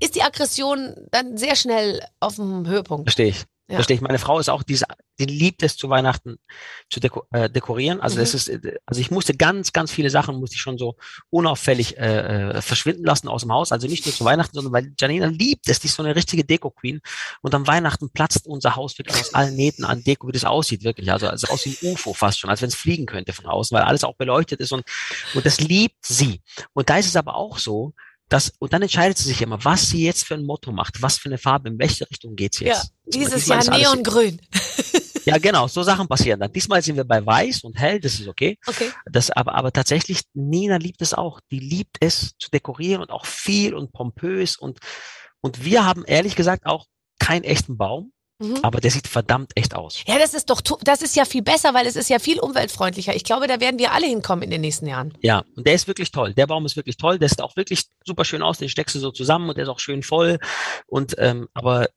[0.00, 3.08] ist die Aggression dann sehr schnell auf dem Höhepunkt.
[3.08, 3.44] Verstehe ich.
[3.70, 3.76] Ja.
[3.76, 4.00] Verstehe ich.
[4.00, 4.86] Meine Frau ist auch diese,
[5.18, 6.38] die liebt es zu Weihnachten
[6.88, 8.00] zu deko äh, dekorieren.
[8.00, 8.20] Also Mhm.
[8.20, 10.96] das ist, äh, also ich musste ganz, ganz viele Sachen musste ich schon so
[11.28, 13.70] unauffällig äh, äh, verschwinden lassen aus dem Haus.
[13.70, 15.80] Also nicht nur zu Weihnachten, sondern weil Janina liebt es.
[15.80, 17.00] Die ist so eine richtige Deko-Queen.
[17.42, 20.82] Und am Weihnachten platzt unser Haus wirklich aus allen Nähten an Deko, wie das aussieht,
[20.82, 21.12] wirklich.
[21.12, 23.76] Also, also aus wie ein UFO fast schon, als wenn es fliegen könnte von außen,
[23.76, 24.82] weil alles auch beleuchtet ist und,
[25.34, 26.40] und das liebt sie.
[26.72, 27.92] Und da ist es aber auch so,
[28.28, 31.18] dass, und dann entscheidet sie sich immer, was sie jetzt für ein Motto macht, was
[31.18, 32.92] für eine Farbe, in welche Richtung geht's Ja, jetzt.
[33.06, 34.40] dieses diesmal Jahr Neongrün.
[35.28, 36.50] Ja, genau, so Sachen passieren dann.
[36.50, 38.56] Diesmal sind wir bei weiß und hell, das ist okay.
[38.66, 38.90] Okay.
[39.04, 41.40] Das, aber, aber tatsächlich, Nina liebt es auch.
[41.50, 44.78] Die liebt es zu dekorieren und auch viel und pompös und,
[45.42, 46.86] und wir haben ehrlich gesagt auch
[47.18, 48.58] keinen echten Baum, Mhm.
[48.62, 50.02] aber der sieht verdammt echt aus.
[50.06, 53.16] Ja, das ist doch, das ist ja viel besser, weil es ist ja viel umweltfreundlicher.
[53.16, 55.12] Ich glaube, da werden wir alle hinkommen in den nächsten Jahren.
[55.22, 56.34] Ja, und der ist wirklich toll.
[56.34, 57.18] Der Baum ist wirklich toll.
[57.18, 58.58] Der sieht auch wirklich super schön aus.
[58.58, 60.38] Den steckst du so zusammen und der ist auch schön voll.
[60.86, 61.88] Und ähm, aber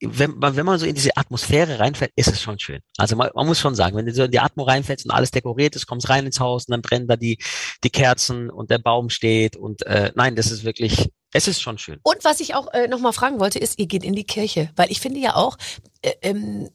[0.00, 2.80] wenn, man- wenn man so in diese Atmosphäre reinfällt, ist es schon schön.
[2.98, 5.30] Also man, man muss schon sagen, wenn du so in die Atmo reinfällst und alles
[5.32, 7.38] dekoriert ist, kommst rein ins Haus und dann brennen da die,
[7.82, 11.78] die Kerzen und der Baum steht und äh, nein, das ist wirklich, es ist schon
[11.78, 12.00] schön.
[12.02, 14.70] Und was ich auch äh, nochmal fragen wollte, ist, ihr geht in die Kirche.
[14.76, 15.56] Weil ich finde ja auch,
[16.02, 16.70] äh, ähm,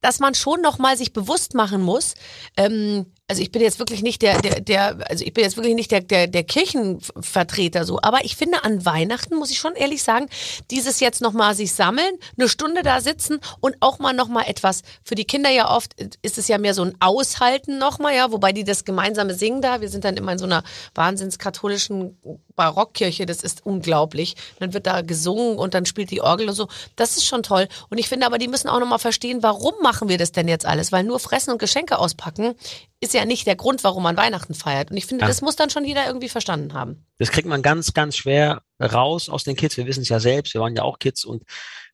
[0.00, 2.14] dass man schon nochmal sich bewusst machen muss,
[2.56, 5.74] ähm, also ich bin jetzt wirklich nicht der, der, der, also ich bin jetzt wirklich
[5.74, 10.02] nicht der, der, der Kirchenvertreter so, aber ich finde an Weihnachten, muss ich schon ehrlich
[10.02, 10.28] sagen,
[10.70, 15.14] dieses jetzt nochmal sich sammeln, eine Stunde da sitzen und auch mal nochmal etwas, für
[15.14, 18.64] die Kinder ja oft ist es ja mehr so ein Aushalten nochmal, ja, wobei die
[18.64, 20.62] das gemeinsame Singen da, wir sind dann immer in so einer
[20.94, 22.18] wahnsinnskatholischen
[22.56, 24.36] Barockkirche, das ist unglaublich.
[24.60, 26.68] Dann wird da gesungen und dann spielt die Orgel und so.
[26.96, 27.68] Das ist schon toll.
[27.90, 30.66] Und ich finde aber, die müssen auch nochmal verstehen, warum machen wir das denn jetzt
[30.66, 30.92] alles?
[30.92, 32.54] Weil nur fressen und Geschenke auspacken
[33.00, 34.90] ist ja nicht der Grund, warum man Weihnachten feiert.
[34.90, 35.28] Und ich finde, Ja.
[35.28, 37.06] das muss dann schon jeder irgendwie verstanden haben.
[37.18, 39.76] Das kriegt man ganz, ganz schwer raus aus den Kids.
[39.76, 41.42] Wir wissen es ja selbst, wir waren ja auch Kids und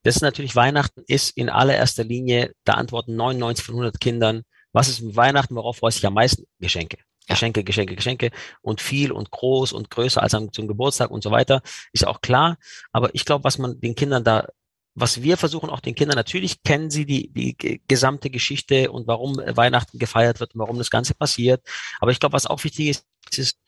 [0.03, 4.89] das ist natürlich Weihnachten ist in allererster Linie, da antworten 99 von 100 Kindern, was
[4.89, 6.45] ist mit Weihnachten, worauf freue ich mich am meisten?
[6.59, 6.99] Geschenke.
[7.29, 7.35] Ja.
[7.35, 8.31] Geschenke, Geschenke, Geschenke
[8.63, 11.61] und viel und groß und größer als am, zum Geburtstag und so weiter,
[11.93, 12.57] ist auch klar.
[12.93, 14.47] Aber ich glaube, was man den Kindern da
[14.95, 19.37] was wir versuchen auch den Kindern, natürlich kennen sie die, die gesamte Geschichte und warum
[19.37, 21.63] Weihnachten gefeiert wird und warum das Ganze passiert.
[22.01, 23.59] Aber ich glaube, was auch wichtig ist, ist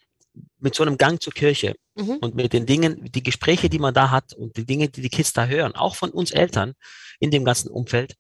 [0.59, 2.17] mit so einem Gang zur Kirche mhm.
[2.21, 5.11] und mit den Dingen, die Gespräche, die man da hat und die Dinge, die die
[5.11, 6.75] Kids da hören, auch von uns Eltern
[7.21, 8.17] in dem ganzen Umfeld,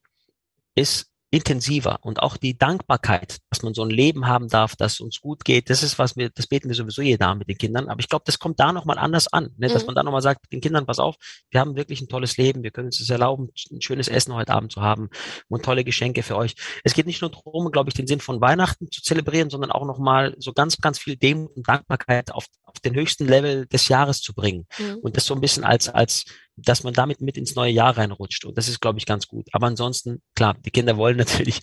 [0.75, 5.19] ist intensiver und auch die Dankbarkeit, dass man so ein Leben haben darf, dass uns
[5.19, 7.89] gut geht, das ist was wir, das beten wir sowieso jeden Abend mit den Kindern.
[7.89, 9.69] Aber ich glaube, das kommt da nochmal anders an, ne?
[9.69, 9.87] dass mhm.
[9.87, 11.17] man da nochmal sagt, den Kindern, pass auf,
[11.51, 14.53] wir haben wirklich ein tolles Leben, wir können uns das erlauben, ein schönes Essen heute
[14.53, 15.09] Abend zu haben
[15.49, 16.55] und tolle Geschenke für euch.
[16.85, 19.87] Es geht nicht nur darum, glaube ich, den Sinn von Weihnachten zu zelebrieren, sondern auch
[19.87, 24.21] nochmal so ganz, ganz viel Demut und Dankbarkeit auf, auf den höchsten Level des Jahres
[24.21, 24.67] zu bringen.
[24.79, 24.99] Mhm.
[24.99, 26.27] Und das so ein bisschen als, als
[26.57, 28.45] dass man damit mit ins neue Jahr reinrutscht.
[28.45, 29.49] Und das ist, glaube ich, ganz gut.
[29.53, 31.61] Aber ansonsten, klar, die Kinder wollen natürlich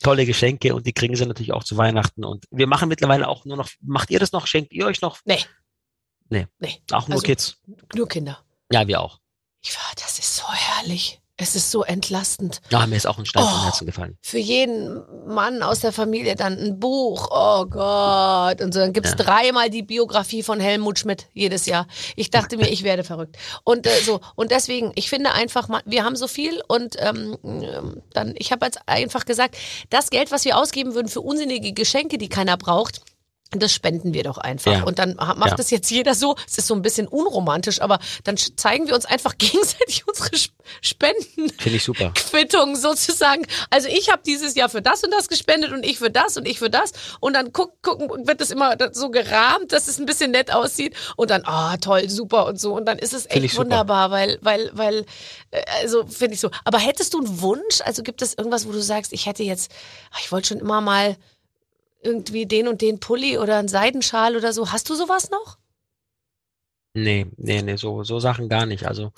[0.00, 2.24] tolle Geschenke und die kriegen sie natürlich auch zu Weihnachten.
[2.24, 4.46] Und wir machen mittlerweile auch nur noch, macht ihr das noch?
[4.46, 5.18] Schenkt ihr euch noch?
[5.24, 5.40] Nee.
[6.28, 6.46] Nee.
[6.58, 6.82] nee.
[6.92, 7.62] Auch nur also, Kids.
[7.94, 8.44] Nur Kinder.
[8.70, 9.20] Ja, wir auch.
[9.62, 11.20] Ich war, das ist so herrlich.
[11.38, 12.62] Es ist so entlastend.
[12.70, 14.16] Ja, mir ist auch ein Stein oh, vom Herzen gefallen.
[14.22, 17.28] Für jeden Mann aus der Familie dann ein Buch.
[17.30, 18.62] Oh Gott.
[18.62, 19.16] Und so, dann gibt's ja.
[19.16, 21.88] dreimal die Biografie von Helmut Schmidt jedes Jahr.
[22.16, 23.36] Ich dachte mir, ich werde verrückt.
[23.64, 27.36] Und äh, so, und deswegen, ich finde einfach, wir haben so viel und ähm,
[28.14, 29.58] dann, ich habe jetzt einfach gesagt,
[29.90, 33.02] das Geld, was wir ausgeben würden für unsinnige Geschenke, die keiner braucht,
[33.52, 34.72] das spenden wir doch einfach.
[34.72, 34.82] Ja.
[34.82, 35.54] Und dann macht ja.
[35.54, 36.34] das jetzt jeder so.
[36.46, 40.30] Es ist so ein bisschen unromantisch, aber dann zeigen wir uns einfach gegenseitig unsere
[40.80, 41.50] Spenden.
[41.50, 42.12] Finde ich super.
[42.14, 43.46] Quittung sozusagen.
[43.70, 46.46] Also ich habe dieses Jahr für das und das gespendet und ich für das und
[46.46, 46.92] ich für das.
[47.20, 50.94] Und dann guck, gucken, wird das immer so gerahmt, dass es ein bisschen nett aussieht.
[51.14, 52.74] Und dann, ah, oh, toll, super und so.
[52.74, 55.06] Und dann ist es echt wunderbar, weil, weil, weil,
[55.52, 56.50] äh, also finde ich so.
[56.64, 57.80] Aber hättest du einen Wunsch?
[57.84, 59.70] Also gibt es irgendwas, wo du sagst, ich hätte jetzt,
[60.20, 61.16] ich wollte schon immer mal
[62.06, 64.72] irgendwie den und den Pulli oder einen Seidenschal oder so.
[64.72, 65.58] Hast du sowas noch?
[66.94, 68.86] Nee, nee, nee, so, so Sachen gar nicht.
[68.86, 69.12] Also.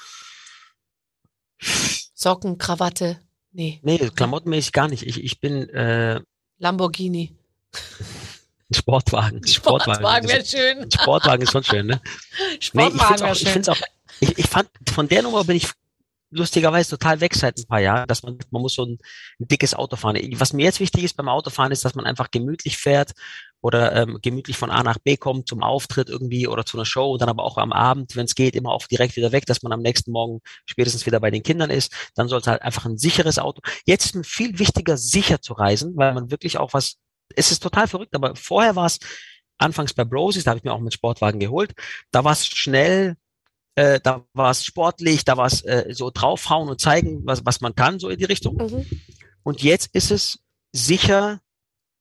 [2.15, 3.21] Socken, Krawatte.
[3.53, 3.81] Nee.
[3.83, 5.05] Nee, klamottenmäßig gar nicht.
[5.05, 6.21] Ich, ich bin äh,
[6.59, 7.37] Lamborghini.
[8.71, 9.47] Sportwagen.
[9.47, 10.91] Sportwagen, Sportwagen wäre schön.
[10.91, 12.01] Sportwagen ist schon schön, ne?
[12.61, 13.81] Sportwagen nee, ich finde auch,
[14.21, 15.69] ich, ich, ich fand, von der Nummer bin ich
[16.31, 18.99] lustigerweise total weg seit ein paar Jahren, dass man, man muss so ein,
[19.41, 20.19] ein, dickes Auto fahren.
[20.37, 23.13] Was mir jetzt wichtig ist beim Autofahren, ist, dass man einfach gemütlich fährt
[23.61, 27.13] oder ähm, gemütlich von A nach B kommt zum Auftritt irgendwie oder zu einer Show
[27.13, 29.63] und dann aber auch am Abend, wenn es geht, immer auch direkt wieder weg, dass
[29.63, 31.93] man am nächsten Morgen spätestens wieder bei den Kindern ist.
[32.15, 33.61] Dann soll es halt einfach ein sicheres Auto.
[33.85, 36.97] Jetzt ist es viel wichtiger, sicher zu reisen, weil man wirklich auch was,
[37.35, 38.99] es ist total verrückt, aber vorher war es
[39.59, 41.75] anfangs bei Broses, da habe ich mir auch mit Sportwagen geholt,
[42.13, 43.17] da war es schnell
[43.79, 47.61] äh, da war es sportlich, da war es äh, so draufhauen und zeigen, was, was
[47.61, 48.57] man kann, so in die Richtung.
[48.57, 48.85] Mhm.
[49.45, 50.41] Und jetzt ist es
[50.73, 51.41] sicher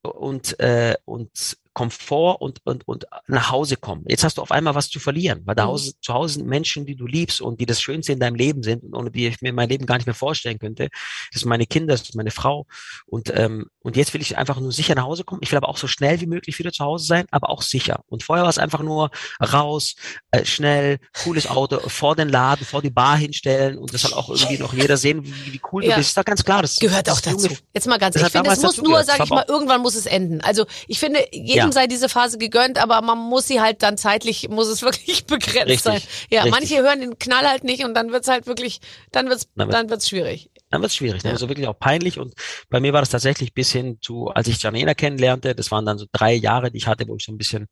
[0.02, 4.04] und, äh, und Komfort und, und, und nach Hause kommen.
[4.08, 5.78] Jetzt hast du auf einmal was zu verlieren, weil da mhm.
[6.02, 8.84] zu Hause sind Menschen, die du liebst und die das Schönste in deinem Leben sind
[8.84, 10.90] und ohne die ich mir mein Leben gar nicht mehr vorstellen könnte.
[11.32, 12.66] Das sind meine Kinder, das ist meine Frau.
[13.06, 15.42] Und, ähm, und jetzt will ich einfach nur sicher nach Hause kommen.
[15.44, 18.00] Ich will aber auch so schnell wie möglich wieder zu Hause sein, aber auch sicher.
[18.08, 19.98] Und vorher war es einfach nur raus,
[20.32, 24.30] äh, schnell, cooles Auto, vor den Laden, vor die Bar hinstellen und das soll auch
[24.30, 25.92] irgendwie noch jeder sehen, wie, wie cool ja.
[25.92, 26.10] du bist.
[26.10, 26.64] Ist doch ganz klar.
[26.64, 27.50] Das gehört auch dazu.
[27.50, 30.08] Junge, Jetzt mal ganz, ich finde, es muss nur, sag ich mal, irgendwann muss es
[30.08, 30.42] enden.
[30.42, 31.20] Also ich finde,
[31.68, 31.82] jedem ja.
[31.82, 35.68] sei diese Phase gegönnt, aber man muss sie halt dann zeitlich, muss es wirklich begrenzt
[35.68, 35.84] Richtig.
[35.84, 36.02] sein.
[36.30, 36.52] Ja, Richtig.
[36.52, 38.80] manche hören den Knall halt nicht und dann wird's halt wirklich,
[39.12, 40.50] dann wird's, dann, dann wird's schwierig.
[40.70, 41.32] Dann wird's schwierig, ja.
[41.32, 42.34] also wirklich auch peinlich und
[42.70, 45.98] bei mir war das tatsächlich bis hin zu, als ich Janina kennenlernte, das waren dann
[45.98, 47.68] so drei Jahre, die ich hatte, wo ich so ein bisschen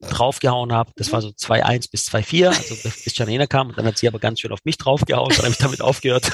[0.00, 0.92] draufgehauen habe.
[0.96, 4.18] Das war so 2-1 bis 2-4, also bis Janina kam und dann hat sie aber
[4.18, 6.30] ganz schön auf mich draufgehauen, dann habe ich damit aufgehört.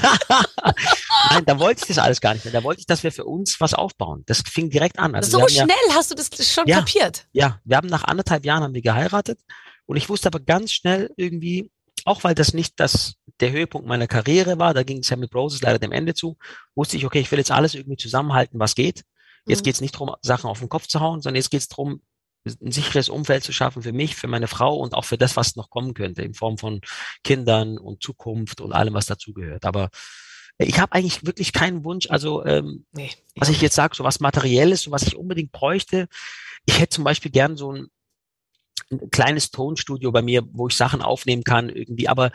[1.31, 2.53] Nein, da wollte ich das alles gar nicht mehr.
[2.53, 4.23] Da wollte ich, dass wir für uns was aufbauen.
[4.27, 5.15] Das fing direkt an.
[5.15, 7.27] Also so schnell ja, hast du das schon ja, kapiert?
[7.33, 9.41] Ja, wir haben nach anderthalb Jahren haben wir geheiratet
[9.87, 11.71] und ich wusste aber ganz schnell irgendwie,
[12.05, 15.35] auch weil das nicht das der Höhepunkt meiner Karriere war, da ging es ja mit
[15.35, 16.37] Roses leider dem Ende zu,
[16.75, 19.05] wusste ich, okay, ich will jetzt alles irgendwie zusammenhalten, was geht.
[19.47, 19.65] Jetzt mhm.
[19.65, 22.01] geht es nicht darum, Sachen auf den Kopf zu hauen, sondern jetzt geht es darum,
[22.45, 25.57] ein sicheres Umfeld zu schaffen für mich, für meine Frau und auch für das, was
[25.57, 26.81] noch kommen könnte, in Form von
[27.23, 29.65] Kindern und Zukunft und allem, was dazugehört.
[29.65, 29.91] Aber
[30.59, 34.21] ich habe eigentlich wirklich keinen Wunsch, also ähm, nee, was ich jetzt sage, so was
[34.21, 36.07] Materielles, so was ich unbedingt bräuchte.
[36.67, 37.89] Ich hätte zum Beispiel gern so ein,
[38.91, 42.31] ein kleines Tonstudio bei mir, wo ich Sachen aufnehmen kann irgendwie, aber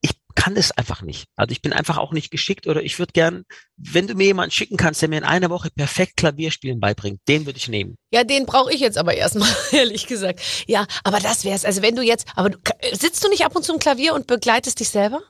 [0.00, 1.26] ich kann das einfach nicht.
[1.36, 3.44] Also ich bin einfach auch nicht geschickt oder ich würde gern,
[3.76, 7.46] wenn du mir jemanden schicken kannst, der mir in einer Woche perfekt Klavierspielen beibringt, den
[7.46, 7.96] würde ich nehmen.
[8.12, 10.40] Ja, den brauche ich jetzt aber erstmal, ehrlich gesagt.
[10.66, 11.64] Ja, aber das wär's.
[11.64, 12.58] Also wenn du jetzt, aber du,
[12.92, 15.20] sitzt du nicht ab und zu im Klavier und begleitest dich selber?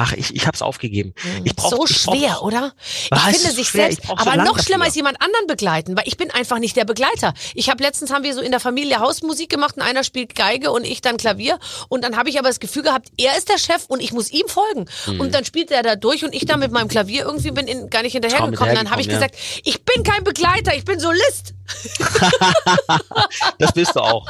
[0.00, 1.12] Ach, ich, ich habe es aufgegeben.
[1.42, 2.72] Ich brauch, so ich brauch- schwer, oder?
[3.04, 3.36] Ich Was?
[3.36, 4.88] finde sich Schwer, selbst, brauch so aber lang noch schlimmer dafür.
[4.90, 7.34] ist jemand anderen begleiten, weil ich bin einfach nicht der Begleiter.
[7.54, 10.70] Ich habe letztens haben wir so in der Familie Hausmusik gemacht und einer spielt Geige
[10.70, 13.58] und ich dann Klavier und dann habe ich aber das Gefühl gehabt, er ist der
[13.58, 14.86] Chef und ich muss ihm folgen.
[15.06, 15.20] Mhm.
[15.20, 17.90] Und dann spielt er da durch und ich da mit meinem Klavier irgendwie bin in,
[17.90, 18.74] gar nicht hinterhergekommen.
[18.74, 21.54] Dann habe ich hinterhergekommen, gesagt, ich bin kein Begleiter, ich bin Solist.
[23.58, 24.26] Das bist du auch.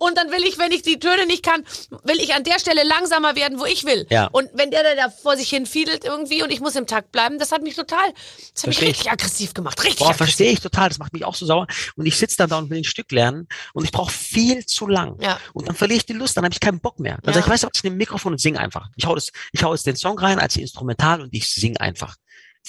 [0.00, 1.64] Und dann will ich, wenn ich die Töne nicht kann,
[2.04, 4.06] will ich an der Stelle langsamer werden, wo ich will.
[4.10, 4.26] Ja.
[4.32, 7.38] Und wenn der da vor sich hin fiedelt irgendwie und ich muss im Takt bleiben,
[7.38, 8.12] das hat mich total,
[8.54, 8.88] das hat mich ich.
[8.88, 9.82] richtig aggressiv gemacht.
[9.82, 10.88] Richtig Boah, verstehe ich total.
[10.88, 11.66] Das macht mich auch so sauer.
[11.96, 14.86] Und ich sitze dann da und will ein Stück lernen und ich brauche viel zu
[14.86, 15.16] lang.
[15.20, 15.38] Ja.
[15.52, 17.18] Und dann verliere ich die Lust, dann habe ich keinen Bock mehr.
[17.22, 17.40] Dann Ja.
[17.40, 18.88] sag ich, weißt du was, ich nehme Mikrofon und singe einfach.
[18.96, 22.16] Ich hau, das, ich hau jetzt den Song rein als Instrumental und ich singe einfach.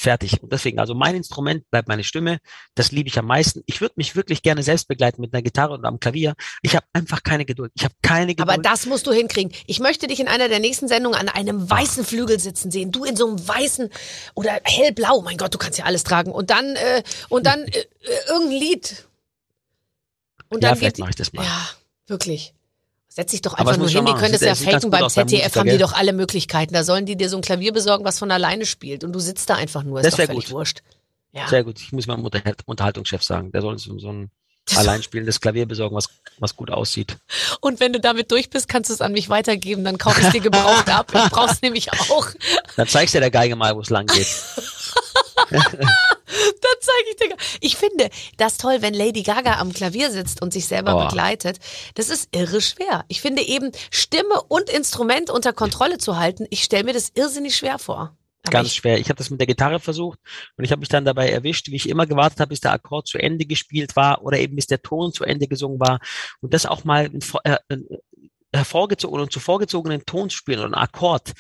[0.01, 0.41] Fertig.
[0.41, 2.39] Und deswegen, also mein Instrument bleibt meine Stimme.
[2.73, 3.63] Das liebe ich am meisten.
[3.65, 6.35] Ich würde mich wirklich gerne selbst begleiten mit einer Gitarre und am Klavier.
[6.61, 7.73] Ich habe einfach keine Geduld.
[7.75, 8.47] Ich habe keine Geduld.
[8.49, 9.51] Aber das musst du hinkriegen.
[9.67, 12.93] Ich möchte dich in einer der nächsten Sendungen an einem weißen Flügel sitzen sehen.
[12.93, 13.89] Du in so einem weißen
[14.35, 15.21] oder hellblau.
[15.21, 16.31] Mein Gott, du kannst ja alles tragen.
[16.31, 17.85] Und dann, äh, und dann äh, äh,
[18.29, 19.05] irgendein Lied.
[20.47, 21.43] Und Ja, dann vielleicht geht- mache ich das mal.
[21.43, 21.69] Ja,
[22.07, 22.53] wirklich.
[23.11, 24.05] Setz dich doch einfach nur hin.
[24.05, 25.55] Die können das ja faken beim ZDF.
[25.55, 26.73] Haben die doch alle Möglichkeiten.
[26.73, 29.03] Da sollen die dir so ein Klavier besorgen, was von alleine spielt.
[29.03, 29.99] Und du sitzt da einfach nur.
[29.99, 30.53] Ist Das doch wär völlig gut.
[30.53, 30.81] wurscht.
[31.31, 31.47] Ja.
[31.47, 31.79] Sehr gut.
[31.79, 33.51] Ich muss meinem Unter Unterhaltungschef sagen.
[33.51, 34.29] Der soll uns so ein
[34.75, 37.17] allein spielendes Klavier besorgen, was, was gut aussieht.
[37.59, 39.83] Und wenn du damit durch bist, kannst du es an mich weitergeben.
[39.83, 41.11] Dann kaufe ich es dir gebraucht ab.
[41.13, 42.27] Ich brauch's nämlich auch.
[42.75, 44.27] Dann zeigst du der Geige mal, wo es lang geht.
[46.29, 47.57] Dann zeige ich dir.
[47.61, 51.05] Ich finde das toll, wenn Lady Gaga am Klavier sitzt und sich selber Oh.
[51.07, 51.57] begleitet.
[51.95, 53.05] Das ist irre schwer.
[53.07, 56.45] Ich finde eben Stimme und Instrument unter Kontrolle zu halten.
[56.49, 58.15] Ich stelle mir das irrsinnig schwer vor.
[58.43, 58.99] Aber Ganz ich, schwer.
[58.99, 60.17] Ich habe das mit der Gitarre versucht
[60.57, 63.07] und ich habe mich dann dabei erwischt, wie ich immer gewartet habe, bis der Akkord
[63.07, 65.99] zu Ende gespielt war oder eben bis der Ton zu Ende gesungen war
[66.41, 67.77] und das auch mal in, äh, äh,
[68.53, 71.33] hervorgezogen und zu vorgezogenen Ton spielen oder einen Akkord.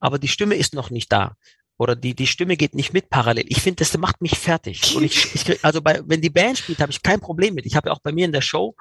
[0.00, 1.36] Aber die Stimme ist noch nicht da.
[1.80, 3.46] Oder die, die Stimme geht nicht mit parallel.
[3.48, 4.94] Ich finde, das macht mich fertig.
[4.94, 7.64] Und ich, ich krieg, also bei, wenn die Band spielt, habe ich kein Problem mit.
[7.64, 8.76] Ich habe ja auch bei mir in der Show,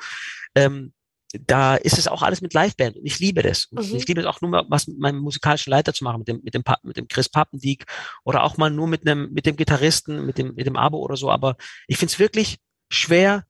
[0.53, 0.91] ähm,
[1.31, 3.67] da ist es auch alles mit Liveband und ich liebe das.
[3.71, 3.95] Und Mhm.
[3.95, 6.41] Ich liebe es auch nur mal, was mit meinem musikalischen Leiter zu machen, mit dem,
[6.43, 7.85] mit dem, mit dem Chris Pappendieck
[8.25, 11.15] oder auch mal nur mit einem, mit dem Gitarristen, mit dem, mit dem Abo oder
[11.15, 11.31] so.
[11.31, 11.55] Aber
[11.87, 12.57] ich finde es wirklich
[12.91, 13.45] schwer,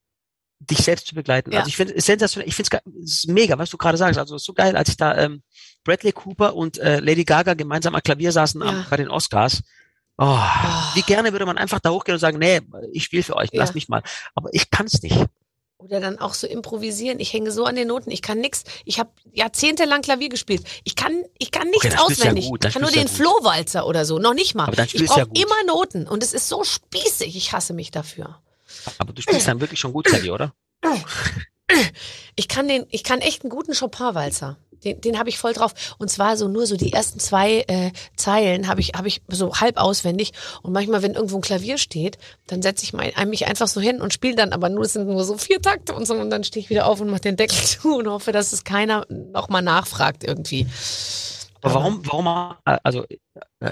[0.60, 1.52] dich selbst zu begleiten.
[1.52, 1.60] Ja.
[1.60, 4.20] Also ich finde es sensationell, ich finde es mega, was du gerade sagst.
[4.20, 5.42] Also es ist so geil, als ich da ähm,
[5.84, 8.68] Bradley Cooper und äh, Lady Gaga gemeinsam am Klavier saßen Ja.
[8.68, 9.62] am, bei den Oscars.
[10.18, 10.38] Oh,
[10.96, 12.60] Wie gerne würde man einfach da hochgehen und sagen, nee,
[12.92, 13.60] ich spiele für euch, Ja.
[13.62, 14.04] lasst mich mal.
[14.36, 15.16] Aber ich kann es nicht.
[15.78, 17.22] oder dann auch so improvisieren.
[17.22, 18.12] Ich hänge so an den Noten.
[18.12, 18.66] Ich kann nix.
[18.84, 20.64] Ich habe jahrzehntelang Klavier gespielt.
[20.84, 22.50] Ich kann, ich kann nichts spielst du ja auswendig.
[22.50, 24.20] gut, ich kann nur den ja Flohwalzer oder so.
[24.20, 24.70] Noch nicht mal.
[24.78, 25.40] Ich ja brauche gut.
[25.40, 26.06] immer Noten.
[26.06, 27.38] Und es ist so spießig.
[27.38, 28.42] Ich hasse mich dafür.
[28.98, 30.54] Aber du spielst dann wirklich schon gut Klavier, oder?
[32.36, 34.58] Ich kann den, ich kann echt einen guten Chopin-Walzer.
[34.84, 35.74] Den, den habe ich voll drauf.
[35.98, 39.56] Und zwar so nur so die ersten zwei äh, Zeilen habe ich, habe ich so
[39.56, 40.32] halb auswendig.
[40.62, 42.18] Und manchmal, wenn irgendwo ein Klavier steht,
[42.48, 45.08] dann setze ich mein, mich einfach so hin und spiele dann, aber nur es sind
[45.08, 46.14] nur so vier Takte und so.
[46.16, 48.64] Und dann stehe ich wieder auf und mache den Deckel zu und hoffe, dass es
[48.64, 50.66] keiner nochmal nachfragt irgendwie.
[51.62, 53.06] Aber warum, warum, also,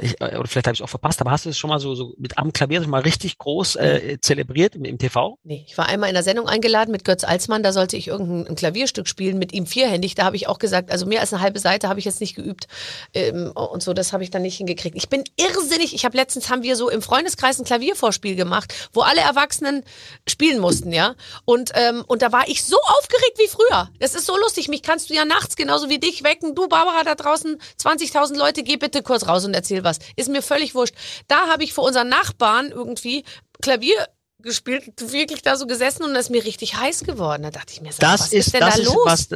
[0.02, 1.80] ich, äh, oder vielleicht habe ich es auch verpasst, aber hast du es schon mal
[1.80, 5.40] so, so mit am Klavier mal richtig groß äh, zelebriert im, im TV?
[5.44, 8.48] Nee, ich war einmal in der Sendung eingeladen mit Götz Alsmann, da sollte ich irgendein
[8.48, 10.16] ein Klavierstück spielen mit ihm vierhändig.
[10.16, 12.36] Da habe ich auch gesagt, also mehr als eine halbe Seite habe ich jetzt nicht
[12.36, 12.68] geübt
[13.14, 14.98] ähm, und so, das habe ich dann nicht hingekriegt.
[14.98, 15.94] Ich bin irrsinnig.
[15.94, 19.84] Ich habe letztens haben wir so im Freundeskreis ein Klaviervorspiel gemacht, wo alle Erwachsenen
[20.28, 21.16] spielen mussten, ja.
[21.46, 23.90] Und ähm, und da war ich so aufgeregt wie früher.
[24.00, 24.68] Das ist so lustig.
[24.68, 26.56] Mich kannst du ja nachts genauso wie dich wecken.
[26.56, 30.00] Du Barbara da draußen, 20.000 Leute, geh bitte kurz raus und erzähl was.
[30.16, 30.96] Ist mir völlig wurscht.
[31.28, 33.24] Da habe ich vor unseren Nachbarn irgendwie
[33.62, 34.08] Klavier
[34.40, 37.44] gespielt, wirklich da so gesessen und da ist mir richtig heiß geworden.
[37.44, 38.98] Da dachte ich mir, sag, Das was ist, ist denn da ist los?
[39.06, 39.30] was,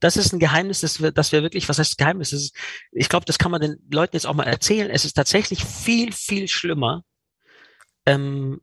[0.00, 2.30] das ist ein Geheimnis, das wir, das wir wirklich, was heißt Geheimnis?
[2.30, 2.56] Das ist,
[2.92, 4.90] ich glaube, das kann man den Leuten jetzt auch mal erzählen.
[4.90, 7.04] Es ist tatsächlich viel, viel schlimmer,
[8.06, 8.60] ähm,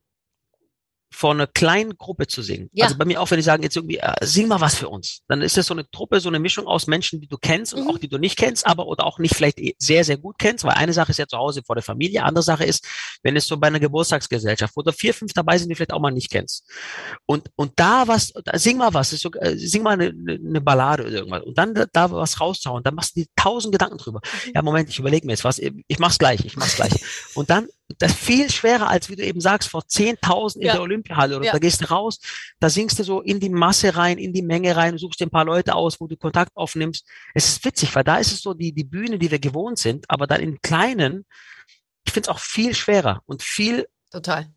[1.16, 2.70] vor einer kleinen Gruppe zu singen.
[2.74, 2.86] Ja.
[2.86, 5.22] Also bei mir auch, wenn die sagen, jetzt irgendwie, äh, sing mal was für uns.
[5.30, 7.84] Dann ist das so eine Truppe, so eine Mischung aus Menschen, die du kennst und
[7.84, 7.90] Mhm.
[7.90, 10.64] auch die du nicht kennst, aber oder auch nicht vielleicht eh sehr, sehr gut kennst,
[10.66, 12.86] weil eine Sache ist ja zu Hause vor der Familie, andere Sache ist,
[13.24, 16.02] wenn es so bei einer Geburtstagsgesellschaft, wo da vier, fünf dabei sind, die vielleicht auch
[16.02, 16.66] mal nicht kennst.
[17.26, 21.04] Und, und da was, da, sing mal was, so, äh, sing mal eine, eine Ballade
[21.04, 21.44] oder irgendwas.
[21.44, 24.20] Und dann da, da was rauszuhauen, dann machst du dir tausend Gedanken drüber.
[24.54, 26.92] Ja, Moment, ich überlege mir jetzt was, ich mach's gleich, ich mach's gleich.
[27.36, 27.68] Und dann,
[28.00, 30.74] das viel schwerer, als wie du eben sagst, vor 10.000 in Ja.
[30.74, 31.52] der Olympiahalle oder Ja.
[31.54, 32.20] da gehst du raus,
[32.60, 35.32] da singst du so in die Masse rein, in die Menge rein, suchst dir ein
[35.32, 37.06] paar Leute aus, wo du Kontakt aufnimmst.
[37.34, 40.06] Es ist witzig, weil da ist es so die, die Bühne, die wir gewohnt sind,
[40.10, 41.26] aber dann in kleinen,
[42.06, 44.48] ich finde es auch viel schwerer und viel Total.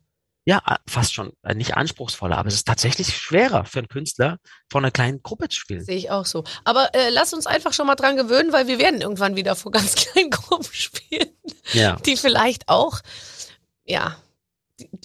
[0.45, 4.37] ja, fast schon äh, nicht anspruchsvoller, aber es ist tatsächlich schwerer für einen Künstler,
[4.69, 5.83] vor einer kleinen Gruppe zu spielen.
[5.83, 6.43] Sehe ich auch so.
[6.63, 9.71] Aber äh, lass uns einfach schon mal dran gewöhnen, weil wir werden irgendwann wieder vor
[9.71, 11.29] ganz kleinen Gruppen spielen.
[11.73, 11.97] Ja.
[11.97, 12.99] die vielleicht auch,
[13.85, 14.15] ja,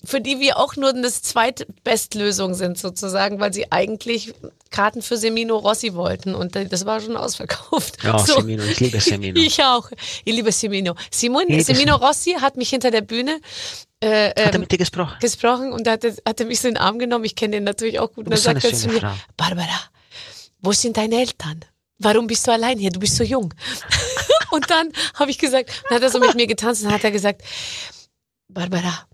[0.05, 4.35] für die wir auch nur eine Zweitbestlösung sind sozusagen, weil sie eigentlich
[4.71, 8.03] Karten für Semino Rossi wollten und das war schon ausverkauft.
[8.03, 8.35] Ja, So.
[8.41, 9.41] Semino, ich liebe Semino.
[9.41, 9.91] Ich auch.
[10.25, 10.95] Ich liebe Semino.
[11.11, 13.41] Simon, Liebe Semino Rossi hat mich hinter der Bühne
[14.01, 15.17] äh, Hat er ähm, mit dir gesprochen?
[15.21, 17.25] gesprochen und da hat hat er mich so in den Arm genommen.
[17.25, 18.27] Ich kenne den natürlich auch gut.
[18.27, 19.13] Und dann sagt er zu mir, Frau.
[19.37, 19.81] Barbara,
[20.61, 21.61] wo sind deine Eltern?
[21.99, 22.91] Warum bist du allein hier?
[22.91, 23.55] Du bist so jung.
[24.51, 27.13] und dann habe ich gesagt, dann hat er so mit mir getanzt und hat er
[27.13, 27.43] gesagt,
[28.49, 29.07] Barbara,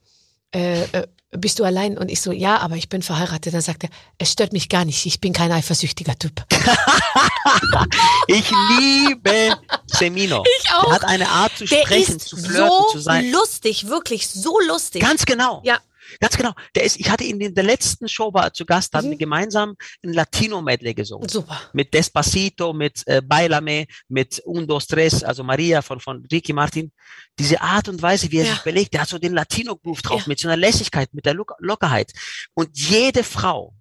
[0.54, 1.96] äh, äh, bist du allein?
[1.96, 3.54] Und ich so, ja, aber ich bin verheiratet.
[3.54, 5.06] Dann sagt er, es stört mich gar nicht.
[5.06, 6.44] Ich bin kein eifersüchtiger Typ.
[8.26, 10.44] Ich liebe Semino.
[10.60, 10.88] Ich auch.
[10.88, 13.30] Er hat eine Art zu Der sprechen, zu flirten, so zu sein.
[13.32, 15.02] lustig, wirklich so lustig.
[15.02, 15.60] Ganz genau.
[15.64, 15.78] Ja.
[16.18, 16.52] Ganz genau.
[16.74, 19.08] Der ist, ich hatte ihn in der letzten Show war er zu Gast, da hatten
[19.08, 19.12] Mhm.
[19.12, 21.28] wir gemeinsam ein Latino-Medley gesungen.
[21.28, 21.60] Super.
[21.72, 26.90] Mit Despacito, mit äh, Bailame, mit Un, Dos, Tres, also Maria von, von Ricky Martin.
[27.38, 28.52] Diese Art und Weise, wie er Ja.
[28.54, 30.28] sich belegt, der hat so den Latino-Groove drauf, Ja.
[30.28, 32.12] mit so einer Lässigkeit, mit der Lock Lockerheit.
[32.54, 33.74] Und jede Frau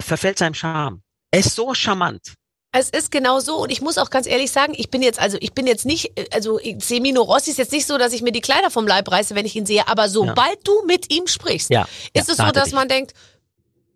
[0.00, 1.02] verfällt seinem Charme.
[1.30, 2.34] Er ist so charmant.
[2.76, 5.38] Es ist genau so und ich muss auch ganz ehrlich sagen, ich bin jetzt also
[5.40, 8.32] ich bin jetzt nicht äh, also Semino Rossi ist jetzt nicht so, dass ich mir
[8.32, 11.70] die Kleider vom Leib reiße, wenn ich ihn sehe, aber sobald du mit ihm sprichst,
[11.70, 11.82] Ja.
[12.12, 13.12] ist ja, es da so, dass man denkt,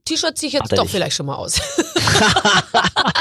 [0.05, 0.93] T-Shirt ziehe ich jetzt doch dich.
[0.93, 1.61] vielleicht schon mal aus.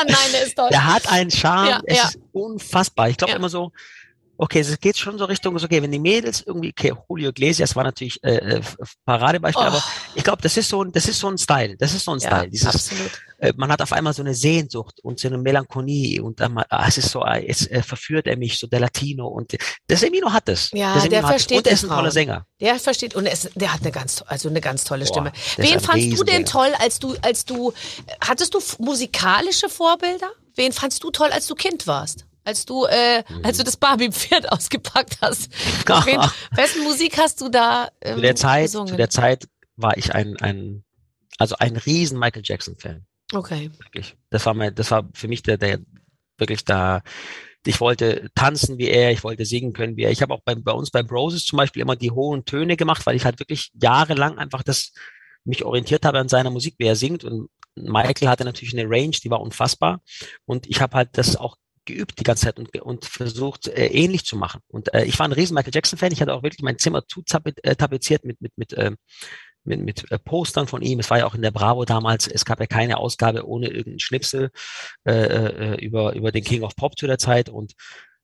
[0.07, 0.69] Nein, der ist toll.
[0.71, 2.03] Der hat einen Charme, Ja, es ja.
[2.07, 3.09] ist unfassbar.
[3.09, 3.37] Ich glaube Ja.
[3.37, 3.71] immer so,
[4.37, 7.83] okay, es geht schon so Richtung, okay, wenn die Mädels irgendwie, okay, Julio Iglesias war
[7.83, 8.61] natürlich äh, äh,
[9.05, 9.67] Paradebeispiel, Oh.
[9.67, 9.83] aber
[10.15, 12.19] ich glaube, das ist so ein, das ist so ein Style, das ist so ein
[12.19, 12.49] Ja, Style.
[12.49, 13.11] Dieses, absolut.
[13.39, 16.85] äh, man hat auf einmal so eine Sehnsucht und so eine Melancholie und dann ah,
[16.87, 19.57] es ist so, ah, jetzt äh, verführt er mich, so der Latino und
[19.89, 20.69] der Semino hat es.
[20.73, 21.27] Ja, der, der es.
[21.29, 22.11] versteht und er ist ein toller.
[22.11, 22.45] Sänger.
[22.61, 25.31] Der versteht und er ist, der hat eine ganz also eine ganz tolle Stimme.
[25.57, 27.73] Wen fandst du denn toll, als du als du
[28.21, 30.29] hattest du musikalische Vorbilder?
[30.55, 32.25] Wen fandst du toll, als du Kind warst?
[32.47, 35.51] Als du äh, als du das Barbie-Pferd ausgepackt hast?
[35.85, 36.21] Wen,
[36.51, 38.87] wessen Musik hast du da ähm, Zu der Zeit, gesungen?
[38.87, 40.85] zu der Zeit war ich ein, ein,
[41.37, 43.05] also ein riesen Michael Jackson Fan.
[43.33, 43.69] okay.
[43.79, 44.15] wirklich.
[44.29, 45.79] Das war mein, das war für mich der, der
[46.37, 47.01] wirklich da.
[47.65, 50.11] Ich wollte tanzen wie er, ich wollte singen können wie er.
[50.11, 53.05] Ich habe auch bei, bei uns bei Broses zum Beispiel immer die hohen Töne gemacht,
[53.05, 54.93] weil ich halt wirklich jahrelang einfach das
[55.43, 57.25] mich orientiert habe an seiner Musik, wie er singt.
[57.25, 59.99] Und Michael hatte natürlich eine Range, die war unfassbar.
[60.45, 61.57] Und ich habe halt das auch
[61.87, 64.61] geübt die ganze Zeit und, und versucht äh, ähnlich zu machen.
[64.67, 66.11] Und äh, ich war ein riesen Michael Jackson Fan.
[66.11, 67.23] Ich hatte auch wirklich mein Zimmer zu
[67.63, 68.97] äh, tapeziert mit mit mit ähm,
[69.63, 70.99] mit, mit äh, Postern von ihm.
[70.99, 72.27] Es war ja auch in der Bravo damals.
[72.27, 74.51] Es gab ja keine Ausgabe ohne irgendeinen Schnipsel
[75.05, 77.73] äh, äh, über über den King of Pop zu der Zeit und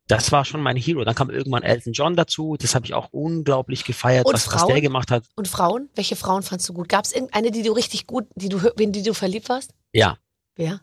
[0.08, 1.06] das war schon mein Hero.
[1.06, 2.58] Dann kam irgendwann Elton John dazu.
[2.60, 5.24] Das habe ich auch unglaublich gefeiert, was, was der gemacht hat.
[5.36, 5.90] Und Frauen?
[5.96, 6.90] Welche Frauen fandst du gut?
[6.90, 9.74] Gab es irgendeine, die du richtig gut, die du in die du verliebt warst?
[9.94, 10.18] Ja,
[10.56, 10.82] Wer?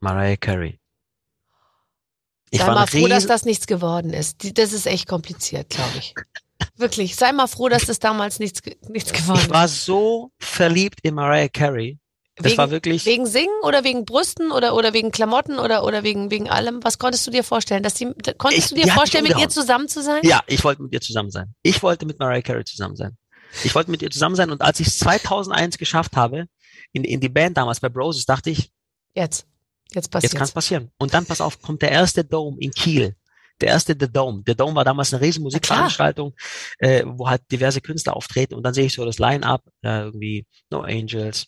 [0.00, 0.81] Mariah Carey.
[2.54, 4.58] Ich Sei war mal froh, dass das nichts geworden ist.
[4.58, 6.14] Das ist echt kompliziert, glaube ich.
[6.76, 7.16] Wirklich.
[7.16, 9.50] Sei mal froh, dass das damals nichts, nichts geworden ich ist.
[9.50, 11.98] war so verliebt in Mariah Carey.
[12.36, 13.04] Das wegen, war wirklich.
[13.06, 16.82] wegen Singen oder wegen Brüsten oder, oder wegen Klamotten oder, oder wegen, wegen allem?
[16.82, 17.82] Was konntest du dir vorstellen?
[17.82, 18.06] Dass die,
[18.38, 20.20] konntest Ich- du dir mich vorstellen, mit ihr zusammen zu sein?
[20.22, 21.54] Ja, ich wollte mit ihr zusammen sein.
[21.62, 23.16] Ich wollte mit Mariah Carey zusammen sein.
[23.64, 26.46] Ich wollte mit ihr zusammen sein und als ich es 2001 geschafft habe,
[26.92, 28.70] in, in die Band damals bei Broses, dachte ich,
[29.14, 29.46] Jetzt.
[29.94, 30.90] Jetzt jetzt passiert kann es passieren.
[30.98, 33.16] Und dann, pass auf, kommt der erste Dome in Kiel.
[33.60, 34.42] Der erste The Dome.
[34.46, 36.34] The Dome war damals eine riesen Musikveranstaltung,
[36.78, 40.46] äh, wo halt diverse Künstler auftreten und dann sehe ich so das Line-Up, äh, irgendwie
[40.70, 41.46] No Angels,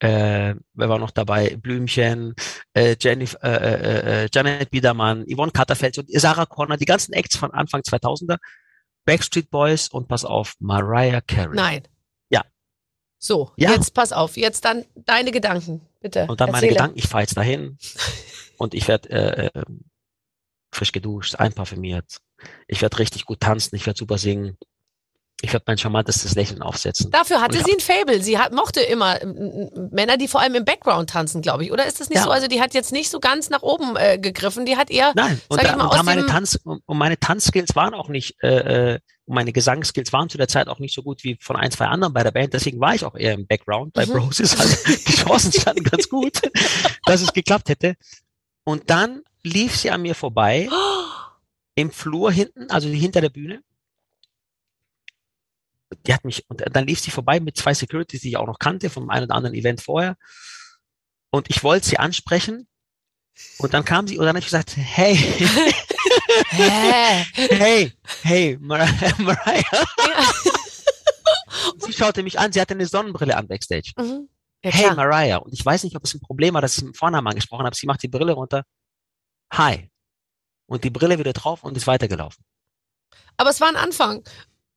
[0.00, 1.56] äh, wer war noch dabei?
[1.56, 2.34] Blümchen,
[2.74, 7.36] äh, Jennifer, äh, äh, äh, Janet Biedermann, Yvonne Katterfeld und Sarah Connor, die ganzen Acts
[7.36, 8.36] von Anfang 2000er,
[9.06, 11.56] Backstreet Boys und pass auf, Mariah Carey.
[11.56, 11.82] Nein.
[13.26, 13.72] So, Ja.
[13.72, 14.36] jetzt pass auf.
[14.36, 16.26] Jetzt dann deine Gedanken, bitte.
[16.28, 16.72] Und dann meine Erzähle.
[16.74, 17.78] Gedanken, ich fahre jetzt dahin
[18.58, 19.62] und ich werde äh, äh,
[20.72, 22.18] frisch geduscht, einparfümiert.
[22.68, 24.56] Ich werde richtig gut tanzen, ich werde super singen.
[25.42, 27.10] Ich werde mein charmantestes Lächeln aufsetzen.
[27.10, 28.22] Dafür hatte sie ein Fable.
[28.22, 29.18] Sie hat, mochte immer
[29.90, 31.72] Männer, die vor allem im Background tanzen, glaube ich.
[31.72, 32.24] Oder ist das nicht Ja.
[32.24, 32.30] so?
[32.30, 34.64] Also die hat jetzt nicht so ganz nach oben äh, gegriffen.
[34.64, 37.92] Die hat eher, Nein, und, da, mal, und meine Tanz und und meine Tanzskills waren
[37.92, 41.24] auch nicht, äh, äh, und meine Gesangsskills waren zu der Zeit auch nicht so gut
[41.24, 42.54] wie von ein, zwei anderen bei der Band.
[42.54, 44.12] Deswegen war ich auch eher im Background bei Mhm.
[44.12, 44.58] Broses.
[44.58, 46.40] Also die Chancen standen ganz gut,
[47.04, 47.96] dass es geklappt hätte.
[48.64, 50.68] Und dann lief sie an mir vorbei
[51.74, 53.62] im Flur hinten, also hinter der Bühne.
[56.06, 58.58] Die hat mich, und dann lief sie vorbei mit zwei Securities, die ich auch noch
[58.58, 60.16] kannte vom einen oder anderen Event vorher.
[61.30, 62.68] Und ich wollte sie ansprechen.
[63.58, 65.16] Und dann kam sie und dann habe ich gesagt, hey?
[66.50, 68.86] hey, hey, Mar
[69.18, 69.62] Mariah.
[71.78, 73.92] Sie schaute mich an, sie hatte eine Sonnenbrille an Backstage.
[73.98, 74.28] Mhm.
[74.64, 74.94] Ja, Hey.
[74.94, 75.36] Mariah.
[75.38, 77.76] Und ich weiß nicht, ob es ein Problem war, dass ich mit Vornamen angesprochen habe.
[77.76, 78.64] Sie macht die Brille runter.
[79.52, 79.90] Hi.
[80.66, 82.44] Und die Brille wieder drauf und ist weitergelaufen.
[83.36, 84.24] Aber es war ein Anfang.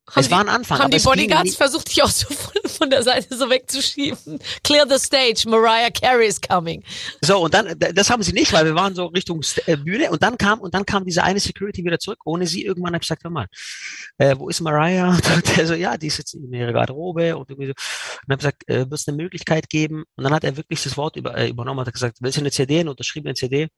[0.09, 2.27] Haben Es die, war ein Anfang, Haben die Bodyguards versucht, dich auch so
[2.65, 4.39] von, der Seite so wegzuschieben?
[4.63, 6.83] Clear the stage, Mariah Carey is coming.
[7.21, 10.23] So, und dann, das haben sie nicht, weil wir waren so Richtung äh, Bühne und
[10.23, 12.63] dann kam, und dann kam diese eine Security wieder zurück, ohne sie.
[12.63, 13.47] Irgendwann habe ich gesagt, hör mal,
[14.17, 15.17] äh, wo ist Mariah?
[15.35, 17.73] Und der so, ja, die ist jetzt in ihrer Garderobe und irgendwie so.
[18.25, 20.03] Und habe gesagt, äh, wird es eine Möglichkeit geben?
[20.15, 22.51] Und dann hat er wirklich das Wort über, äh, übernommen, hat gesagt, willst du eine
[22.51, 23.69] CD, eine unterschriebene CD?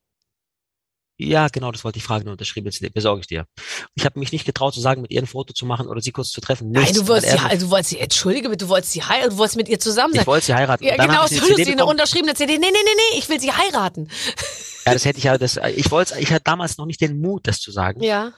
[1.24, 3.46] Ja, genau, das wollte ich fragen, eine unterschriebene CD, besorge ich dir.
[3.96, 6.12] Ich habe mich nicht getraut zu sagen, mit ihr ein Foto zu machen oder sie
[6.12, 6.72] kurz zu treffen.
[6.72, 9.32] Nein, Nichts, du wolltest sie, also, du wolltest sie, entschuldige bitte, du wolltest sie heiraten,
[9.32, 10.22] du wolltest mit ihr zusammen sein.
[10.22, 10.84] ich wollte sie heiraten.
[10.84, 12.54] Ja, genau, so du CD eine unterschriebene CD.
[12.58, 14.10] Nee, nee, nee, nee, ich will sie heiraten.
[14.84, 17.46] Ja, das hätte ich ja, das, ich wollte, ich hatte damals noch nicht den Mut,
[17.46, 18.02] das zu sagen.
[18.02, 18.34] Ja.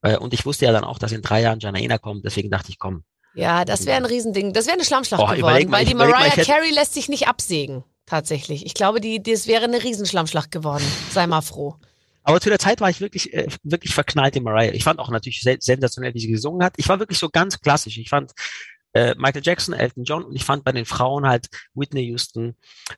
[0.00, 2.70] Äh, Und ich wusste ja dann auch, dass in drei Jahren Janaina kommt, deswegen dachte
[2.70, 3.04] ich, komm.
[3.34, 4.54] Ja, das wäre ein Riesending.
[4.54, 7.10] Das wäre eine Schlammschlacht Boah, geworden, mal, weil die mal, Mariah hätte- Carey lässt sich
[7.10, 7.84] nicht absägen.
[8.06, 8.64] Tatsächlich.
[8.66, 10.82] Ich glaube, die, das wäre eine Riesenschlammschlacht geworden.
[11.12, 11.76] Sei mal froh.
[12.24, 14.72] Aber zu der Zeit war ich wirklich, äh, wirklich verknallt in Mariah.
[14.74, 16.74] Ich fand auch natürlich se- sensationell, wie sie gesungen hat.
[16.76, 17.98] Ich war wirklich so ganz klassisch.
[17.98, 18.32] Ich fand
[18.94, 22.54] äh, Michael Jackson, Elton John und ich fand bei den Frauen halt Whitney Houston,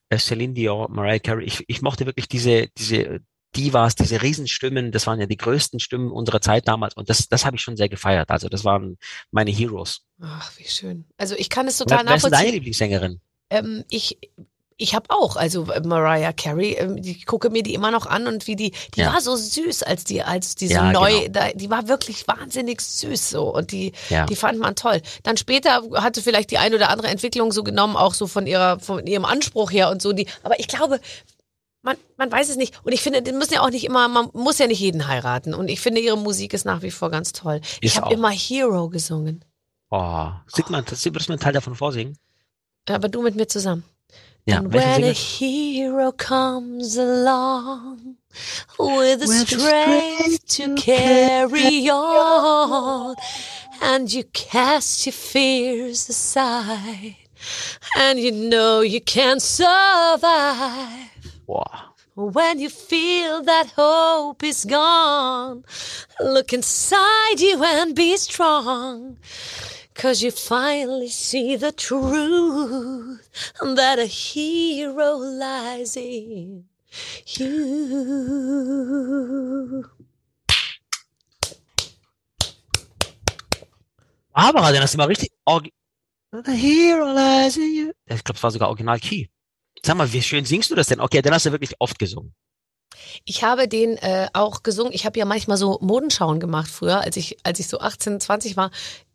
[0.09, 1.45] äh, Celine Dion, Mariah Carey.
[1.45, 3.21] Ich, ich mochte wirklich diese, diese
[3.57, 4.91] Divas, diese Riesenstimmen.
[4.91, 7.77] Das waren ja die größten Stimmen unserer Zeit damals und das, das habe ich schon
[7.77, 8.31] sehr gefeiert.
[8.31, 8.99] Also das waren
[9.31, 10.03] meine Heroes.
[10.21, 11.05] Ach, wie schön.
[11.17, 12.55] Also ich kann es total Wer, wer ist deine nachvollziehen.
[12.55, 13.21] Lieblingssängerin?
[13.51, 14.19] Ähm, ich
[14.77, 18.27] ich habe auch, also äh, Mariah Carey, ähm, ich gucke mir die immer noch an
[18.27, 19.13] und wie die, die Ja.
[19.13, 21.49] war so süß, als die, als die so Ja, neu, genau.
[21.55, 24.27] die war wirklich wahnsinnig süß so und die, Ja.
[24.27, 25.01] die fand man toll.
[25.23, 28.81] Dann später hatte vielleicht die ein oder andere Entwicklung so genommen, auch so von ihrer,
[28.81, 31.01] von ihrem Anspruch her und so die, aber ich glaube,
[31.83, 32.75] man, man weiß es nicht.
[32.83, 35.53] Und ich finde, die müssen ja auch nicht immer, man muss ja nicht jeden heiraten.
[35.55, 37.61] Und ich finde, ihre Musik ist nach wie vor ganz toll.
[37.81, 38.11] ich Ist habe auch.
[38.11, 39.45] immer Hero gesungen.
[39.91, 42.17] Oh, singt man, das, du mir einen Teil davon vorsingen?
[42.89, 43.85] Aber du mit mir zusammen.
[44.47, 48.17] Ja, And when a hero comes along
[48.79, 53.17] with the strength to carry on,
[53.81, 57.17] and you cast your fears aside,
[57.97, 61.09] and you know you can survive.
[61.47, 61.95] Boah.
[62.15, 65.65] When you feel that hope is gone,
[66.21, 69.17] look inside you and be strong.
[69.95, 73.21] Cause you finally see the truth
[73.61, 76.65] that a hero lies in
[77.27, 77.65] you.
[84.33, 85.31] Barbara, den hast du mal richtig.
[85.45, 85.73] Orgi
[86.33, 87.93] The hero lies in you.
[88.07, 89.29] Ich glaube, es war sogar Original Key.
[89.85, 91.01] Sag mal, wie schön singst du das denn?
[91.01, 92.35] Okay, den hast du wirklich oft gesungen.
[93.25, 94.93] Ich habe den äh, auch gesungen.
[94.93, 98.57] Ich habe ja manchmal so Modenschauen gemacht früher, als ich, als ich so 18, 20
[98.57, 98.71] war.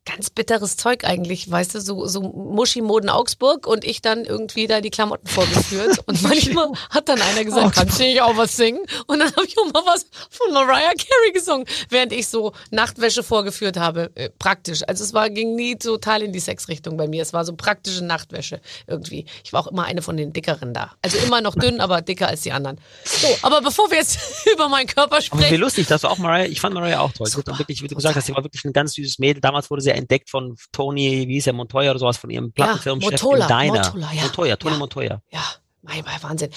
[0.05, 4.81] Ganz bitteres Zeug eigentlich, weißt du, so, so Muschi-Moden Augsburg und ich dann irgendwie da
[4.81, 5.99] die Klamotten vorgeführt.
[6.07, 8.79] Und manchmal hat dann einer gesagt, kannst du nicht auch was singen?
[9.05, 13.21] Und dann habe ich auch mal was von Mariah Carey gesungen, während ich so Nachtwäsche
[13.21, 14.09] vorgeführt habe.
[14.15, 14.81] Äh, praktisch.
[14.87, 17.21] Also es war, ging nie total in die Sexrichtung bei mir.
[17.21, 19.25] Es war so praktische Nachtwäsche irgendwie.
[19.43, 20.93] Ich war auch immer eine von den dickeren da.
[21.03, 22.79] Also immer noch dünn, aber dicker als die anderen.
[23.03, 24.17] So, aber bevor wir jetzt
[24.53, 25.57] über meinen Körper Aber wie sprechen.
[25.57, 27.27] lustig, dass du auch Mariah, ich fand Mariah auch toll.
[27.27, 29.41] Auch wirklich, wie du gesagt hast, sie war wirklich ein ganz süßes Mädel.
[29.41, 32.51] Damals wurde sie ja entdeckt von Tony, wie hieß er, Montoya oder sowas, von ihrem
[32.51, 33.85] Plattenfirmenchef Motola, im Diner.
[33.85, 34.21] Motola, ja.
[34.23, 34.79] Montoya, Tony Ja.
[34.79, 35.21] Montoya.
[35.31, 35.43] Ja,
[35.81, 36.49] mein, mein Wahnsinn.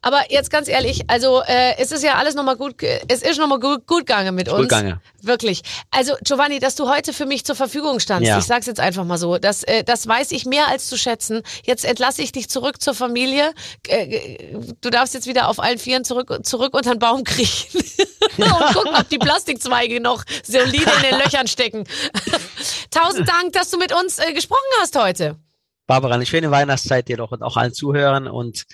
[0.00, 2.76] Aber jetzt ganz ehrlich, also äh, es ist ja alles nochmal gut,
[3.08, 4.58] es ist nochmal gut, gut gegangen mit uns.
[4.58, 5.00] Gut gegangen.
[5.22, 5.62] Wirklich.
[5.90, 8.38] Also Giovanni, dass du heute für mich zur Verfügung standst, Ja.
[8.38, 11.42] ich sag's jetzt einfach mal so, das, äh, das weiß ich mehr als zu schätzen.
[11.64, 13.52] Jetzt entlasse ich dich zurück zur Familie.
[13.88, 17.80] Äh, äh, du darfst jetzt wieder auf allen Vieren zurück, zurück unter den Baum kriechen.
[18.36, 21.84] Und gucken, ob die Plastikzweige noch solide in den Löchern stecken.
[22.92, 25.36] Tausend Dank, dass du mit uns äh, gesprochen hast heute.
[25.88, 28.64] Barbara, eine schöne Weihnachtszeit dir doch und auch allen Zuhörern und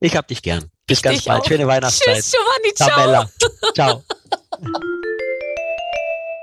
[0.00, 0.70] ich hab dich gern.
[0.86, 1.42] Bis Ich ganz bald.
[1.42, 1.46] auch.
[1.46, 2.14] Schöne Weihnachtszeit.
[2.14, 2.88] Tschüss, Giovanni, ciao.
[2.90, 3.30] Tabella.
[3.74, 4.02] Ciao.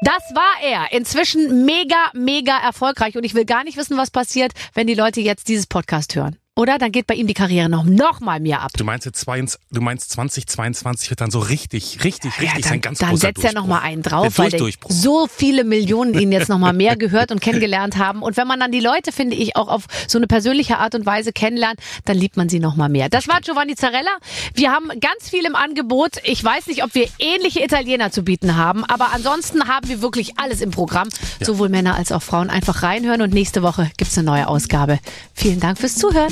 [0.01, 0.91] Das war er.
[0.91, 3.15] Inzwischen mega, mega erfolgreich.
[3.15, 6.37] Und ich will gar nicht wissen, was passiert, wenn die Leute jetzt dieses Podcast hören.
[6.55, 6.77] Oder?
[6.77, 8.71] Dann geht bei ihm die Karriere noch, noch mal mehr ab.
[8.77, 12.63] Du meinst, jetzt zwei, du meinst 2022 wird dann so richtig, richtig, richtig Ja, dann,
[12.63, 14.51] sein ganz dann großer setzt er noch mal einen drauf, weil
[14.87, 18.21] so viele Millionen ihn jetzt noch mal mehr gehört und kennengelernt haben.
[18.21, 21.07] Und wenn man dann die Leute, finde ich, auch auf so eine persönliche Art und
[21.07, 23.09] Weise kennenlernt, dann liebt man sie noch mal mehr.
[23.09, 24.11] Das war Giovanni Zarella.
[24.53, 26.17] Wir haben ganz viel im Angebot.
[26.23, 30.37] Ich weiß nicht, ob wir ähnliche Italiener zu bieten haben, aber ansonsten haben wir wirklich
[30.37, 31.09] alles im Programm.
[31.41, 32.51] Sowohl Männer als auch Frauen.
[32.51, 34.99] Einfach reinhören und nächste Woche gibt's eine neue Ausgabe.
[35.33, 36.31] Vielen Dank fürs Zuhören,